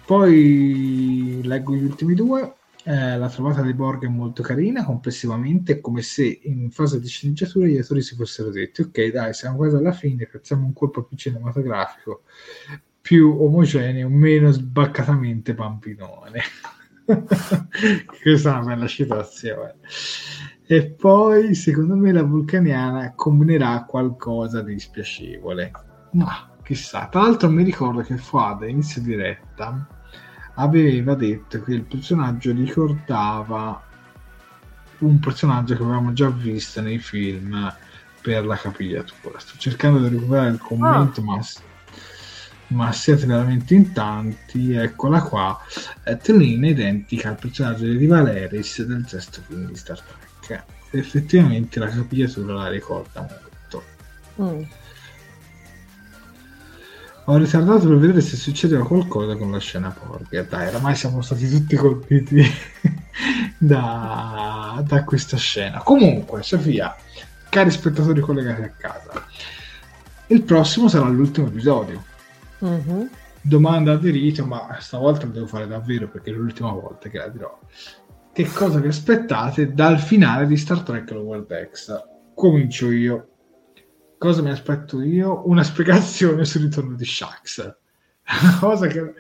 [0.07, 2.55] Poi leggo gli ultimi due.
[2.85, 7.09] Eh, la trovata dei Borg è molto carina, complessivamente è come se in fase di
[7.09, 11.03] sceneggiatura gli attori si fossero detti ok dai siamo quasi alla fine, facciamo un colpo
[11.03, 12.23] più cinematografico,
[13.01, 16.41] più omogeneo, meno sbaccatamente bambinone.
[18.23, 19.77] Questa è una bella citazione.
[20.67, 25.73] E poi secondo me la vulcaniana combinerà qualcosa di spiacevole.
[26.13, 29.87] Ma chissà, tra l'altro mi ricordo che Fuad inizio diretta
[30.55, 33.83] aveva detto che il personaggio ricordava
[34.99, 37.75] un personaggio che avevamo già visto nei film
[38.21, 39.39] per la capigliatura.
[39.39, 41.25] Sto cercando di recuperare il commento, ah.
[41.25, 41.41] ma,
[42.71, 44.75] ma siete veramente in tanti.
[44.75, 45.59] Eccola qua.
[46.05, 50.01] Eh, Trelina è identica al personaggio di Valeris del sesto film di Star
[50.41, 50.65] Trek.
[50.91, 53.85] Effettivamente la capigliatura la ricorda molto.
[54.43, 54.63] Mm.
[57.25, 60.43] Ho ritardato per vedere se succedeva qualcosa con la scena porca.
[60.43, 62.43] Dai, oramai siamo stati tutti colpiti
[63.59, 65.79] da, da questa scena.
[65.79, 66.97] Comunque, Sofia,
[67.49, 69.27] cari spettatori collegati a casa,
[70.29, 72.03] il prossimo sarà l'ultimo episodio.
[72.65, 73.07] Mm-hmm.
[73.43, 77.29] Domanda di rito, ma stavolta lo devo fare davvero perché è l'ultima volta che la
[77.29, 77.59] dirò.
[78.33, 81.93] Che cosa vi aspettate dal finale di Star Trek Lower Decks?
[82.35, 83.31] Comincio io
[84.21, 85.49] cosa mi aspetto io?
[85.49, 87.77] Una spiegazione sul ritorno di Shax.
[88.43, 89.15] Una cosa che,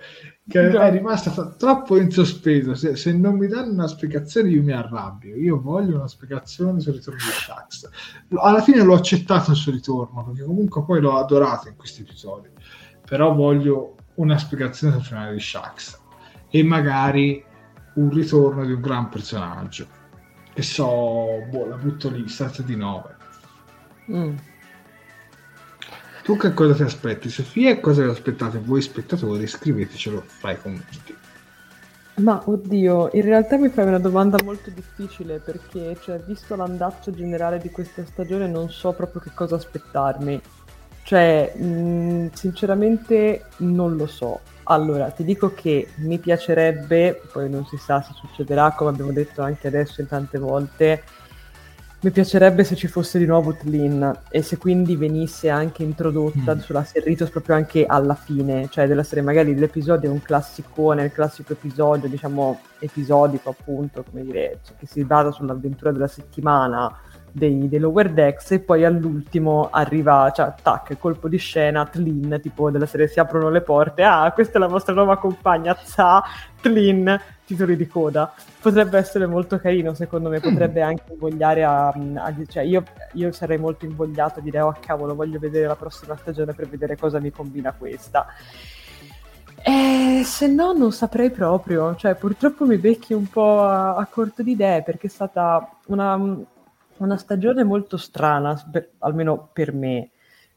[0.47, 2.75] che è rimasta troppo in sospeso.
[2.75, 5.37] Se, se, non mi danno una spiegazione, io mi arrabbio.
[5.37, 7.89] Io voglio una spiegazione sul ritorno di Shax.
[8.43, 12.51] Alla fine l'ho accettato il suo ritorno, perché comunque poi l'ho adorato in questi episodi.
[13.11, 15.99] Però voglio una spiegazione sul finale di Shax.
[16.49, 17.45] E magari
[17.95, 19.87] un ritorno di un gran personaggio.
[20.55, 23.17] Che so, boh, la butto lì, stata di 9.
[24.13, 24.37] Mm.
[26.23, 27.71] Tu che cosa ti aspetti, Sofia?
[27.71, 29.45] E cosa vi aspettate voi spettatori?
[29.45, 31.17] Scrivetecelo fra i commenti.
[32.21, 37.59] Ma oddio, in realtà mi fai una domanda molto difficile perché, cioè, visto l'andazzo generale
[37.59, 40.41] di questa stagione, non so proprio che cosa aspettarmi.
[41.03, 44.41] Cioè, mh, sinceramente non lo so.
[44.65, 49.43] Allora, ti dico che mi piacerebbe, poi non si sa se succederà, come abbiamo detto
[49.43, 51.03] anche adesso in tante volte,
[52.03, 56.59] mi piacerebbe se ci fosse di nuovo Tlin e se quindi venisse anche introdotta mm.
[56.61, 61.13] sulla Serritos proprio anche alla fine, cioè della serie magari l'episodio è un classicone, il
[61.13, 66.91] classico episodio, diciamo episodico appunto, come dire, cioè, che si basa sull'avventura della settimana
[67.33, 72.71] dei, dei lower decks e poi all'ultimo arriva, cioè, tac, colpo di scena, Tlin, tipo
[72.71, 76.23] della serie si aprono le porte, ah, questa è la vostra nuova compagna, za,
[76.61, 78.33] Tlin, titoli di coda.
[78.61, 81.89] Potrebbe essere molto carino, secondo me, potrebbe anche invogliare a...
[81.89, 86.17] a cioè, io, io, sarei molto invogliato a dire, oh cavolo, voglio vedere la prossima
[86.17, 88.27] stagione per vedere cosa mi combina questa.
[89.63, 94.43] Eh, se no non saprei proprio, cioè purtroppo mi becchi un po' a, a corto
[94.43, 96.19] di idee perché è stata una,
[97.05, 100.11] una stagione molto strana, per, almeno per me,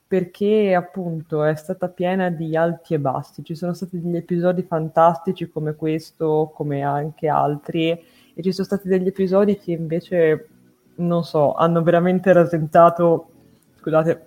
[0.08, 3.44] perché appunto è stata piena di alti e bassi.
[3.44, 8.88] Ci sono stati degli episodi fantastici come questo, come anche altri, e ci sono stati
[8.88, 10.50] degli episodi che invece,
[10.96, 13.30] non so, hanno veramente rasentato,
[13.78, 14.26] scusate,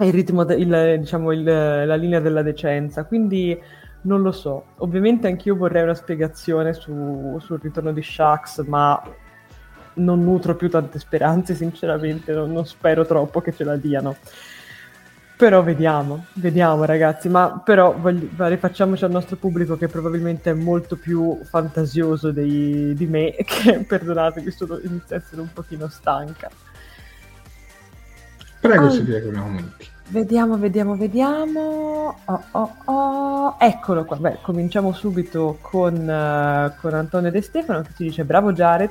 [0.00, 3.04] il ritmo, de- il, diciamo, il, la linea della decenza.
[3.04, 3.60] Quindi
[4.02, 4.64] non lo so.
[4.78, 9.00] Ovviamente anch'io vorrei una spiegazione su, sul ritorno di Shax, ma
[9.94, 14.16] non nutro più tante speranze, sinceramente, non, non spero troppo che ce la diano.
[15.36, 20.96] Però vediamo, vediamo ragazzi, ma però voglio, rifacciamoci al nostro pubblico che probabilmente è molto
[20.96, 26.48] più fantasioso dei, di me, che perdonatemi, sono, inizio a essere un pochino stanca.
[28.60, 29.90] Prego, allora, Silvia, i commenti.
[30.12, 32.16] Vediamo, vediamo, vediamo.
[32.26, 33.56] Oh, oh, oh.
[33.58, 34.18] Eccolo qua.
[34.18, 38.90] Beh, cominciamo subito con, uh, con Antonio De Stefano che ci dice bravo Jared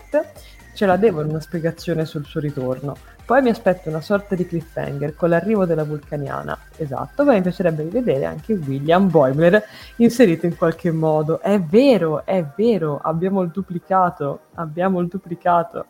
[0.73, 2.95] ce la devono una spiegazione sul suo ritorno.
[3.25, 6.57] Poi mi aspetto una sorta di cliffhanger con l'arrivo della vulcaniana.
[6.75, 9.63] Esatto, ma mi piacerebbe rivedere anche William Boimler
[9.97, 11.39] inserito in qualche modo.
[11.39, 15.85] È vero, è vero, abbiamo il duplicato, abbiamo il duplicato.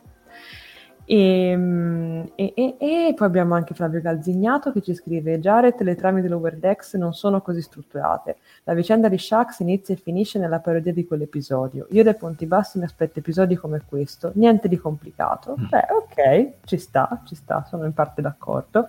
[1.14, 5.95] Ehm, e, e, e, e, poi abbiamo anche Flavio Calzignato che ci scrive: Jared, le
[5.95, 8.38] trame dell'Over Decks non sono così strutturate.
[8.64, 11.88] La vicenda di Shax inizia e finisce nella parodia di quell'episodio.
[11.89, 15.57] Io dai Ponti Bassi mi aspetto episodi come questo, niente di complicato.
[15.59, 15.66] Mm.
[15.68, 18.88] Beh, ok, ci sta, ci sta, sono in parte d'accordo.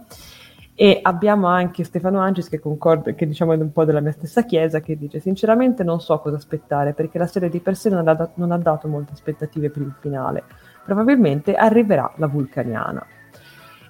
[0.76, 4.44] E abbiamo anche Stefano Ancis che concorda, che diciamo è un po' della mia stessa
[4.44, 8.06] chiesa, che dice sinceramente non so cosa aspettare perché la serie di per sé non
[8.06, 10.44] ha, dato, non ha dato molte aspettative per il finale.
[10.84, 13.04] Probabilmente arriverà la vulcaniana.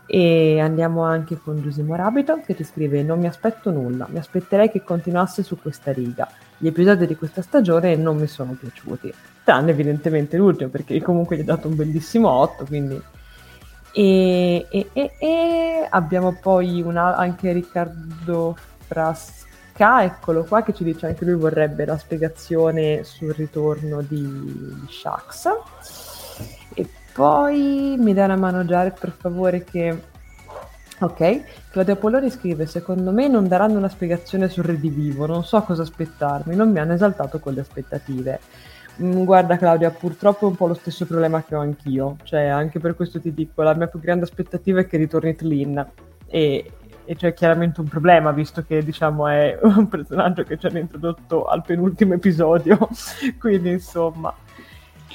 [0.06, 4.70] E andiamo anche con Giusimo Rabito che ti scrive non mi aspetto nulla, mi aspetterei
[4.70, 6.28] che continuasse su questa riga.
[6.58, 9.12] Gli episodi di questa stagione non mi sono piaciuti,
[9.42, 13.00] tranne evidentemente l'ultimo perché comunque gli ha dato un bellissimo 8, quindi
[13.94, 21.06] e, e, e, e abbiamo poi una, anche Riccardo Frasca, eccolo qua, che ci dice
[21.06, 25.48] anche lui vorrebbe la spiegazione sul ritorno di, di Shax.
[27.14, 30.10] Poi mi dà una mano Jared per favore che...
[31.00, 35.82] Ok, Claudia Polloni scrive: Secondo me non daranno una spiegazione sul redivivo, non so cosa
[35.82, 38.38] aspettarmi, non mi hanno esaltato con le aspettative.
[39.02, 42.78] Mm, guarda Claudia, purtroppo è un po' lo stesso problema che ho anch'io, cioè anche
[42.78, 45.84] per questo ti dico, la mia più grande aspettativa è che ritorni Tlin
[46.26, 46.70] e,
[47.04, 51.46] e c'è chiaramente un problema visto che diciamo è un personaggio che ci hanno introdotto
[51.46, 52.88] al penultimo episodio,
[53.40, 54.32] quindi insomma...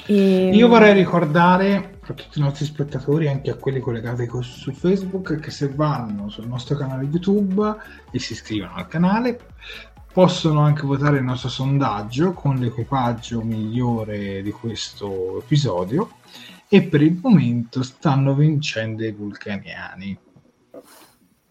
[0.06, 0.50] E...
[0.54, 5.50] Io vorrei ricordare a tutti i nostri spettatori, anche a quelli collegati su Facebook, che
[5.50, 7.76] se vanno sul nostro canale YouTube
[8.10, 9.38] e si iscrivono al canale,
[10.12, 16.12] possono anche votare il nostro sondaggio con l'equipaggio migliore di questo episodio
[16.68, 20.18] e per il momento stanno vincendo i vulcaniani.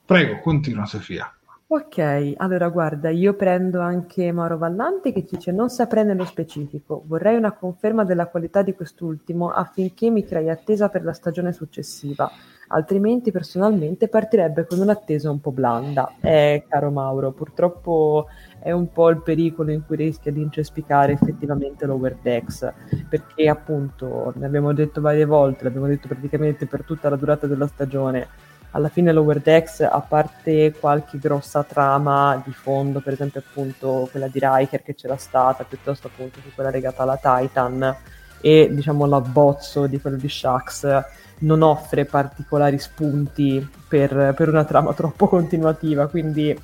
[0.05, 1.36] Prego, continua Sofia.
[1.69, 7.35] Ok, allora guarda, io prendo anche Mauro Vallanti che dice non saprei nello specifico, vorrei
[7.35, 12.31] una conferma della qualità di quest'ultimo affinché mi crei attesa per la stagione successiva,
[12.69, 16.09] altrimenti personalmente partirebbe con un'attesa un po' blanda.
[16.21, 18.27] Eh, caro Mauro, purtroppo
[18.61, 22.73] è un po' il pericolo in cui rischia di incespicare effettivamente l'Over Decks,
[23.09, 27.67] perché appunto, ne abbiamo detto varie volte, l'abbiamo detto praticamente per tutta la durata della
[27.67, 28.27] stagione,
[28.71, 34.27] alla fine l'Over Decks, a parte qualche grossa trama di fondo, per esempio appunto quella
[34.27, 37.95] di Riker che c'era stata, piuttosto appunto su quella legata alla Titan,
[38.39, 41.03] e diciamo l'abbozzo di quello di Shax,
[41.39, 46.57] non offre particolari spunti per, per una trama troppo continuativa, quindi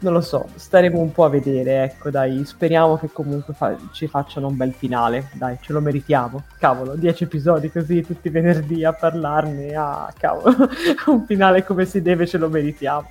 [0.00, 4.06] non lo so, staremo un po' a vedere, ecco, dai, speriamo che comunque fa- ci
[4.06, 6.44] facciano un bel finale, dai, ce lo meritiamo.
[6.58, 10.54] Cavolo, dieci episodi così tutti i venerdì a parlarne, ah, cavolo,
[11.06, 13.08] un finale come si deve ce lo meritiamo.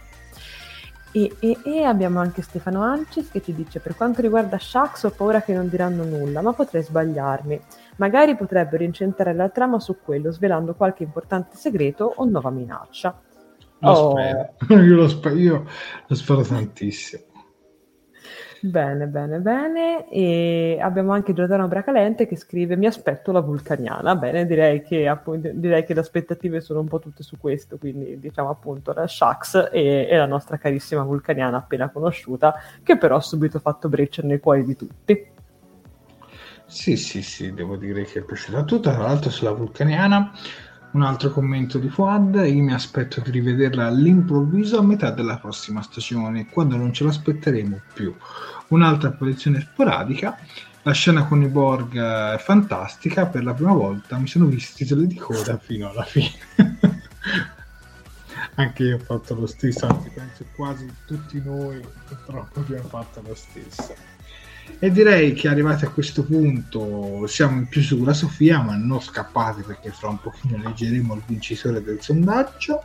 [1.12, 5.10] E, e, e, abbiamo anche Stefano Ancis che ci dice per quanto riguarda Shax ho
[5.10, 7.60] paura che non diranno nulla, ma potrei sbagliarmi.
[7.98, 13.20] Magari potrebbero incentrare la trama su quello, svelando qualche importante segreto o nuova minaccia.
[13.80, 14.12] Lo oh.
[14.12, 14.56] spero.
[14.84, 15.66] Io lo, spero, io
[16.08, 17.24] lo spero tantissimo.
[18.62, 20.10] Bene, bene, bene.
[20.10, 24.16] E abbiamo anche Giordano Bracalente che scrive: Mi aspetto la vulcaniana.
[24.16, 27.78] Bene, direi che, appunto, direi che le aspettative sono un po' tutte su questo.
[27.78, 33.16] Quindi, diciamo appunto la Shax e, e la nostra carissima vulcaniana appena conosciuta, che però
[33.16, 35.28] ha subito fatto breccia nei cuori di tutti.
[36.66, 38.94] Sì, sì, sì, devo dire che è piaciuta tutta.
[38.94, 40.32] Tra l'altro, sulla vulcaniana
[40.92, 45.82] un altro commento di Fuad, io mi aspetto di rivederla all'improvviso a metà della prossima
[45.82, 48.16] stagione, quando non ce l'aspetteremo più.
[48.70, 50.38] Un'altra apparizione sporadica,
[50.84, 55.06] la scena con i Borg è fantastica, per la prima volta mi sono visti titoli
[55.08, 56.32] di coda fino alla fine.
[58.56, 63.36] Anche io ho fatto lo stesso, anzi penso quasi tutti noi purtroppo abbiamo fatto lo
[63.36, 63.94] stesso.
[64.78, 69.64] E direi che arrivati a questo punto siamo in più sulla Sofia, ma non scappate
[69.64, 72.84] perché fra un pochino leggeremo il vincitore del sondaggio.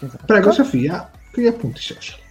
[0.00, 0.24] Esatto.
[0.26, 2.22] Prego Sofia, gli appunti social.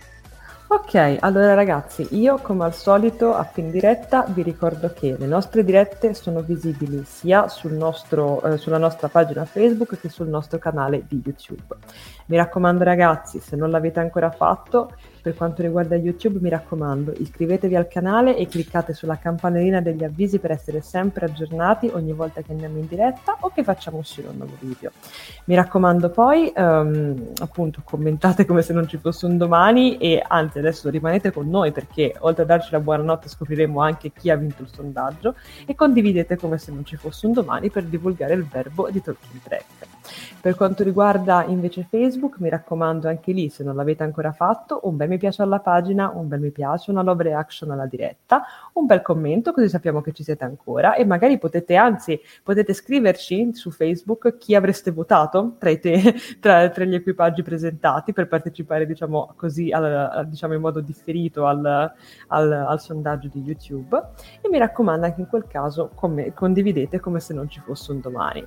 [0.73, 5.63] Ok, allora ragazzi, io come al solito a fin diretta vi ricordo che le nostre
[5.63, 11.03] dirette sono visibili sia sul nostro, eh, sulla nostra pagina Facebook che sul nostro canale
[11.07, 11.75] di YouTube.
[12.25, 17.77] Mi raccomando ragazzi, se non l'avete ancora fatto, per quanto riguarda YouTube, mi raccomando, iscrivetevi
[17.77, 22.51] al canale e cliccate sulla campanellina degli avvisi per essere sempre aggiornati ogni volta che
[22.51, 24.91] andiamo in diretta o che facciamo uscire un nuovo video.
[25.45, 30.59] Mi raccomando poi, um, appunto, commentate come se non ci fosse un domani e anzi
[30.59, 34.63] adesso rimanete con noi perché oltre a darci la buonanotte scopriremo anche chi ha vinto
[34.63, 38.89] il sondaggio e condividete come se non ci fosse un domani per divulgare il verbo
[38.91, 39.92] di Talking Track.
[40.39, 44.97] Per quanto riguarda invece Facebook, mi raccomando anche lì, se non l'avete ancora fatto, un
[44.97, 48.43] bel mi piace alla pagina, un bel mi piace, una love reaction alla diretta,
[48.73, 53.53] un bel commento così sappiamo che ci siete ancora e magari potete, anzi, potete scriverci
[53.53, 59.33] su Facebook chi avreste votato tra, te, tra, tra gli equipaggi presentati per partecipare, diciamo
[59.37, 61.65] così, al, diciamo in modo differito al,
[62.27, 64.01] al, al, sondaggio di YouTube
[64.41, 68.01] e mi raccomando anche in quel caso come, condividete come se non ci fosse un
[68.01, 68.45] domani.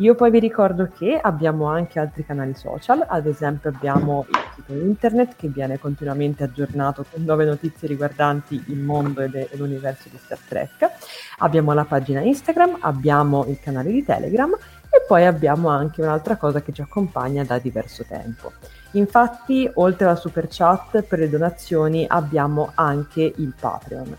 [0.00, 4.72] Io poi vi ricordo che abbiamo anche altri canali social, ad esempio abbiamo il sito
[4.72, 10.38] internet che viene continuamente aggiornato con nuove notizie riguardanti il mondo e l'universo di Star
[10.38, 10.90] Trek,
[11.40, 16.62] abbiamo la pagina Instagram, abbiamo il canale di Telegram e poi abbiamo anche un'altra cosa
[16.62, 18.52] che ci accompagna da diverso tempo.
[18.92, 24.16] Infatti, oltre alla super chat per le donazioni, abbiamo anche il Patreon.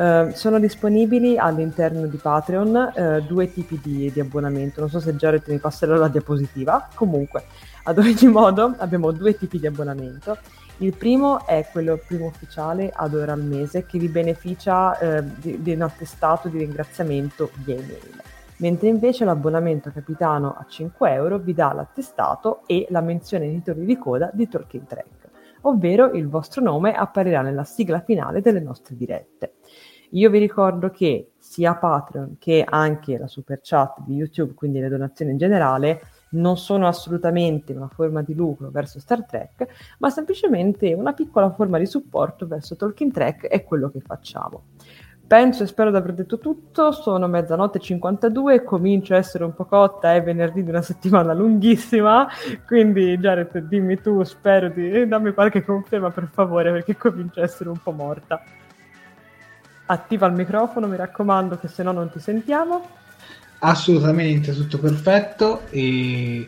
[0.00, 4.80] Uh, sono disponibili all'interno di Patreon uh, due tipi di, di, abbonamento.
[4.80, 6.88] Non so se Jared mi passerà la diapositiva.
[6.94, 7.44] Comunque,
[7.82, 10.38] ad ogni modo, abbiamo due tipi di abbonamento.
[10.78, 15.60] Il primo è quello primo ufficiale ad ora al mese che vi beneficia uh, di,
[15.60, 18.22] di un attestato di ringraziamento via email
[18.60, 23.84] mentre invece l'abbonamento capitano a 5 euro vi dà l'attestato e la menzione nei titoli
[23.84, 25.28] di coda di Talking Track,
[25.62, 29.54] ovvero il vostro nome apparirà nella sigla finale delle nostre dirette.
[30.10, 34.88] Io vi ricordo che sia Patreon che anche la super chat di YouTube, quindi le
[34.88, 36.00] donazioni in generale,
[36.30, 39.66] non sono assolutamente una forma di lucro verso Star Trek,
[39.98, 44.64] ma semplicemente una piccola forma di supporto verso Talking Track e quello che facciamo.
[45.26, 49.64] Penso e spero di aver detto tutto, sono mezzanotte 52, comincio a essere un po'
[49.64, 52.26] cotta, è venerdì di una settimana lunghissima,
[52.66, 55.06] quindi Jared dimmi tu, spero di...
[55.06, 58.42] dammi qualche conferma per favore perché comincio a essere un po' morta.
[59.90, 62.88] Attiva il microfono, mi raccomando che se no non ti sentiamo.
[63.58, 66.46] Assolutamente, tutto perfetto e...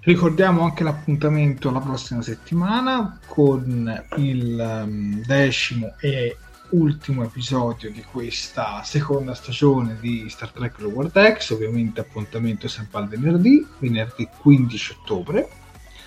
[0.00, 6.36] Ricordiamo anche l'appuntamento la prossima settimana con il um, decimo e
[6.70, 13.08] ultimo episodio di questa seconda stagione di Star Trek Lower Decks, ovviamente appuntamento sempre al
[13.08, 15.48] venerdì, venerdì 15 ottobre.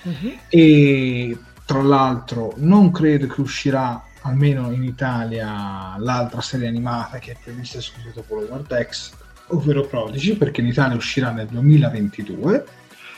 [0.04, 0.38] Uh-huh.
[0.48, 7.38] E tra l'altro non credo che uscirà almeno in Italia l'altra serie animata che è
[7.42, 9.12] prevista subito dopo Lower Decks,
[9.48, 12.66] ovvero Prodigy, perché in Italia uscirà nel 2022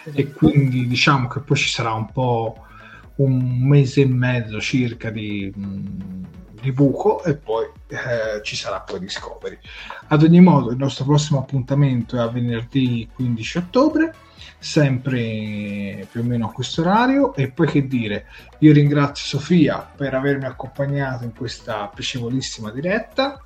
[0.06, 0.12] uh-huh.
[0.14, 2.66] e quindi diciamo che poi ci sarà un po'
[3.16, 8.99] un mese e mezzo circa di mh, di buco e poi eh, ci sarà poi
[8.99, 9.59] Discovery.
[10.07, 14.14] Ad ogni modo, il nostro prossimo appuntamento è a venerdì 15 ottobre,
[14.57, 17.36] sempre più o meno a questo orario.
[17.36, 18.28] E poi che dire,
[18.59, 23.43] io ringrazio Sofia per avermi accompagnato in questa piacevolissima diretta.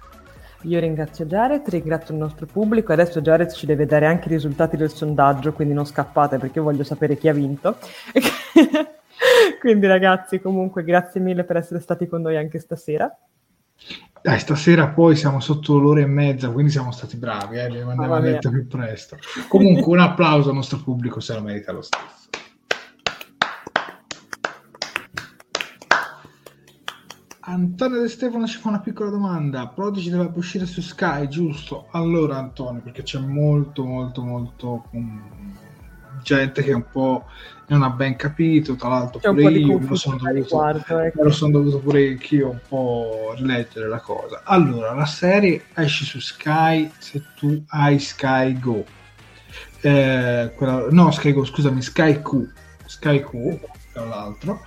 [0.64, 2.91] Io ringrazio Jared, ringrazio il nostro pubblico.
[2.91, 6.84] Adesso Jared ci deve dare anche i risultati del sondaggio, quindi non scappate perché voglio
[6.84, 7.78] sapere chi ha vinto.
[9.60, 13.12] Quindi ragazzi, comunque grazie mille per essere stati con noi anche stasera.
[14.22, 17.62] Dai, stasera poi siamo sotto l'ora e mezza, quindi siamo stati bravi, eh?
[17.62, 19.18] andiamo a letto più presto.
[19.47, 22.28] Comunque un applauso al nostro pubblico, se lo merita lo stesso.
[27.50, 29.68] Antonio De Stefano ci fa una piccola domanda.
[29.68, 31.88] Prodigy dovrebbe uscire su Sky, giusto?
[31.91, 35.22] Allora, Antonio, perché c'è molto, molto, molto um,
[36.22, 37.24] gente che un po'
[37.68, 40.64] non ha ben capito, tra l'altro C'è pure io me lo, sono dovuto,
[41.00, 41.20] ecco.
[41.20, 44.41] me lo sono dovuto pure anch'io un po' rileggere la cosa.
[44.43, 48.84] Allora, la serie esce su Sky se tu hai Sky Go.
[49.80, 52.52] Eh, quella, no, Sky Go, scusami, Sky Q.
[52.86, 53.60] Sky Q,
[53.93, 54.62] tra l'altro,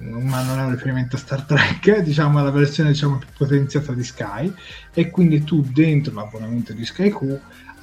[0.00, 4.04] ma non è un riferimento a Star Trek, diciamo la versione diciamo, più potenziata di
[4.04, 4.52] Sky
[4.92, 7.40] e quindi tu dentro l'abbonamento di Sky Q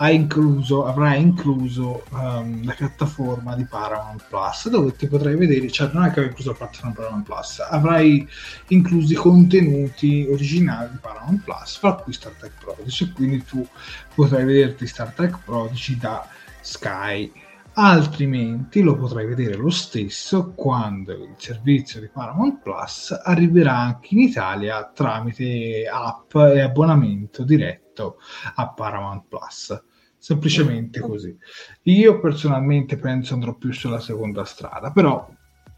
[0.09, 6.03] incluso, avrà incluso um, la piattaforma di Paramount Plus dove ti potrai vedere, cioè non
[6.03, 8.27] è che avrà incluso la piattaforma Paramount Plus, avrai
[8.67, 13.65] incluso i contenuti originali di Paramount Plus, fra cui Star Trek Prodigy, quindi tu
[14.13, 16.27] potrai vederti Star Trek Prodigy da
[16.59, 17.31] Sky.
[17.77, 24.21] Altrimenti lo potrai vedere lo stesso quando il servizio di Paramount Plus arriverà anche in
[24.21, 28.17] Italia tramite app e abbonamento diretto
[28.55, 29.83] a Paramount Plus
[30.17, 31.37] semplicemente così.
[31.83, 35.29] Io personalmente penso andrò più sulla seconda strada, però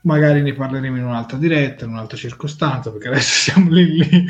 [0.04, 4.26] magari ne parleremo in un'altra diretta, in un'altra circostanza, perché adesso siamo lì, lì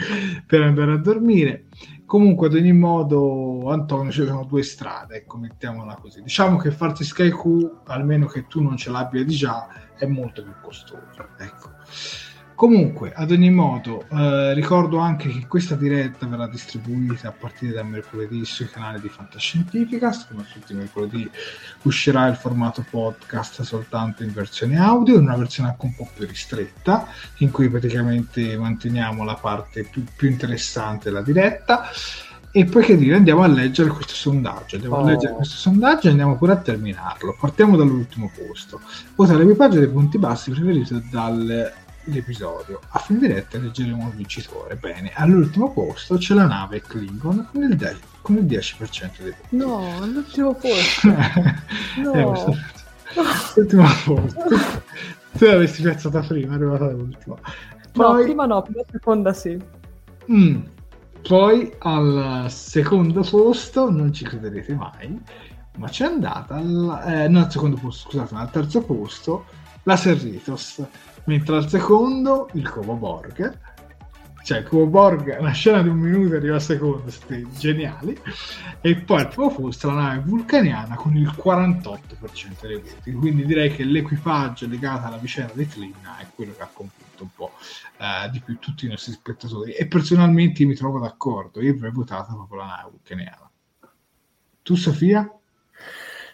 [0.46, 1.67] per andare a dormire.
[2.08, 6.22] Comunque, ad ogni modo, Antonio, ci sono due strade, ecco, mettiamola così.
[6.22, 10.42] Diciamo che farti Sky Q, almeno che tu non ce l'abbia di già, è molto
[10.42, 11.02] più costoso.
[11.38, 11.72] Ecco.
[12.58, 17.84] Comunque, ad ogni modo, eh, ricordo anche che questa diretta verrà distribuita a partire da
[17.84, 21.30] mercoledì sui canali di Fantascientificast, come tutti i mercoledì
[21.84, 26.26] uscirà il formato podcast soltanto in versione audio, in una versione anche un po' più
[26.26, 27.06] ristretta,
[27.38, 31.84] in cui praticamente manteniamo la parte più, più interessante della diretta.
[32.50, 34.78] E poi che dire, andiamo a leggere questo sondaggio.
[34.78, 35.02] Andiamo oh.
[35.02, 37.38] a leggere questo sondaggio e andiamo pure a terminarlo.
[37.40, 38.82] Partiamo dall'ultimo posto.
[39.14, 42.80] Votare l'equipaggio dei punti bassi preferito dal l'episodio.
[42.90, 44.76] A fin diretta leggeremo il vincitore.
[44.76, 49.56] Bene, all'ultimo posto c'è la nave Klingon con il, de- con il 10% dei voti.
[49.56, 51.08] No, all'ultimo posto.
[51.98, 52.14] no.
[52.14, 52.58] Eh,
[53.56, 54.44] l'ultimo posto.
[55.38, 57.36] tu l'avessi piazzata prima, è arrivata l'ultima.
[57.92, 58.18] Poi...
[58.18, 59.60] No, prima no, prima seconda sì.
[60.32, 60.60] Mm.
[61.22, 65.20] Poi al secondo posto, non ci crederete mai,
[65.78, 69.46] ma c'è andata, al, eh, non al secondo posto, scusate, ma al terzo posto
[69.88, 70.86] la Serritos,
[71.24, 73.58] mentre al secondo il Como Borg,
[74.44, 78.20] cioè il Como Borg, una scena di un minuto arriva al secondo, siete geniali,
[78.82, 83.74] e poi al primo posto la nave vulcaniana con il 48% dei voti, quindi direi
[83.74, 87.52] che l'equipaggio legato alla vicenda di Clina è quello che ha convinto un po'
[87.98, 92.34] eh, di più tutti i nostri spettatori, e personalmente mi trovo d'accordo, io avrei votato
[92.36, 93.50] proprio la nave vulcaniana.
[94.64, 95.37] Tu Sofia?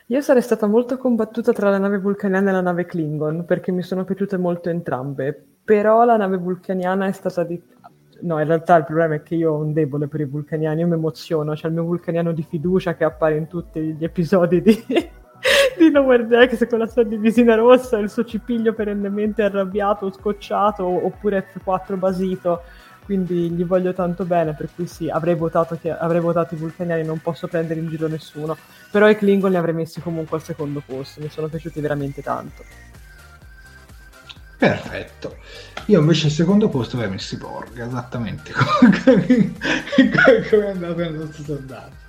[0.08, 3.84] Io sarei stata molto combattuta tra la nave vulcaniana e la nave Klingon, perché mi
[3.84, 7.62] sono piaciute molto entrambe, però la nave vulcaniana è stata di...
[8.22, 10.88] No, in realtà il problema è che io ho un debole per i vulcaniani, io
[10.88, 14.76] mi emoziono, c'è il mio vulcaniano di fiducia che appare in tutti gli episodi di,
[15.78, 21.46] di Lower Decks con la sua divisina rossa, il suo cipiglio perennemente arrabbiato, scocciato, oppure
[21.54, 22.62] F4 basito
[23.04, 27.20] quindi gli voglio tanto bene, per cui sì, avrei votato, avrei votato i vulcaniani, non
[27.20, 28.58] posso prendere in giro nessuno,
[28.92, 32.64] però i Klingon li avrei messi comunque al secondo posto, mi sono piaciuti veramente tanto.
[34.58, 35.38] Perfetto,
[35.88, 38.54] io invece al secondo posto avrei messo i Borg, esattamente
[39.04, 39.54] come,
[39.96, 42.02] è andato nel nostro sondaggio.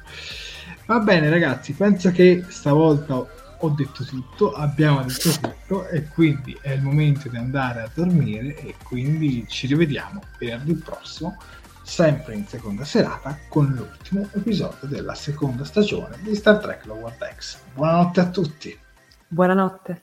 [0.86, 3.26] Va bene ragazzi, penso che stavolta
[3.64, 8.56] ho detto tutto, abbiamo detto tutto e quindi è il momento di andare a dormire
[8.56, 11.38] e quindi ci rivediamo venerdì prossimo,
[11.82, 17.58] sempre in seconda serata, con l'ultimo episodio della seconda stagione di Star Trek Lower Decks.
[17.74, 18.78] Buonanotte a tutti.
[19.28, 20.02] Buonanotte.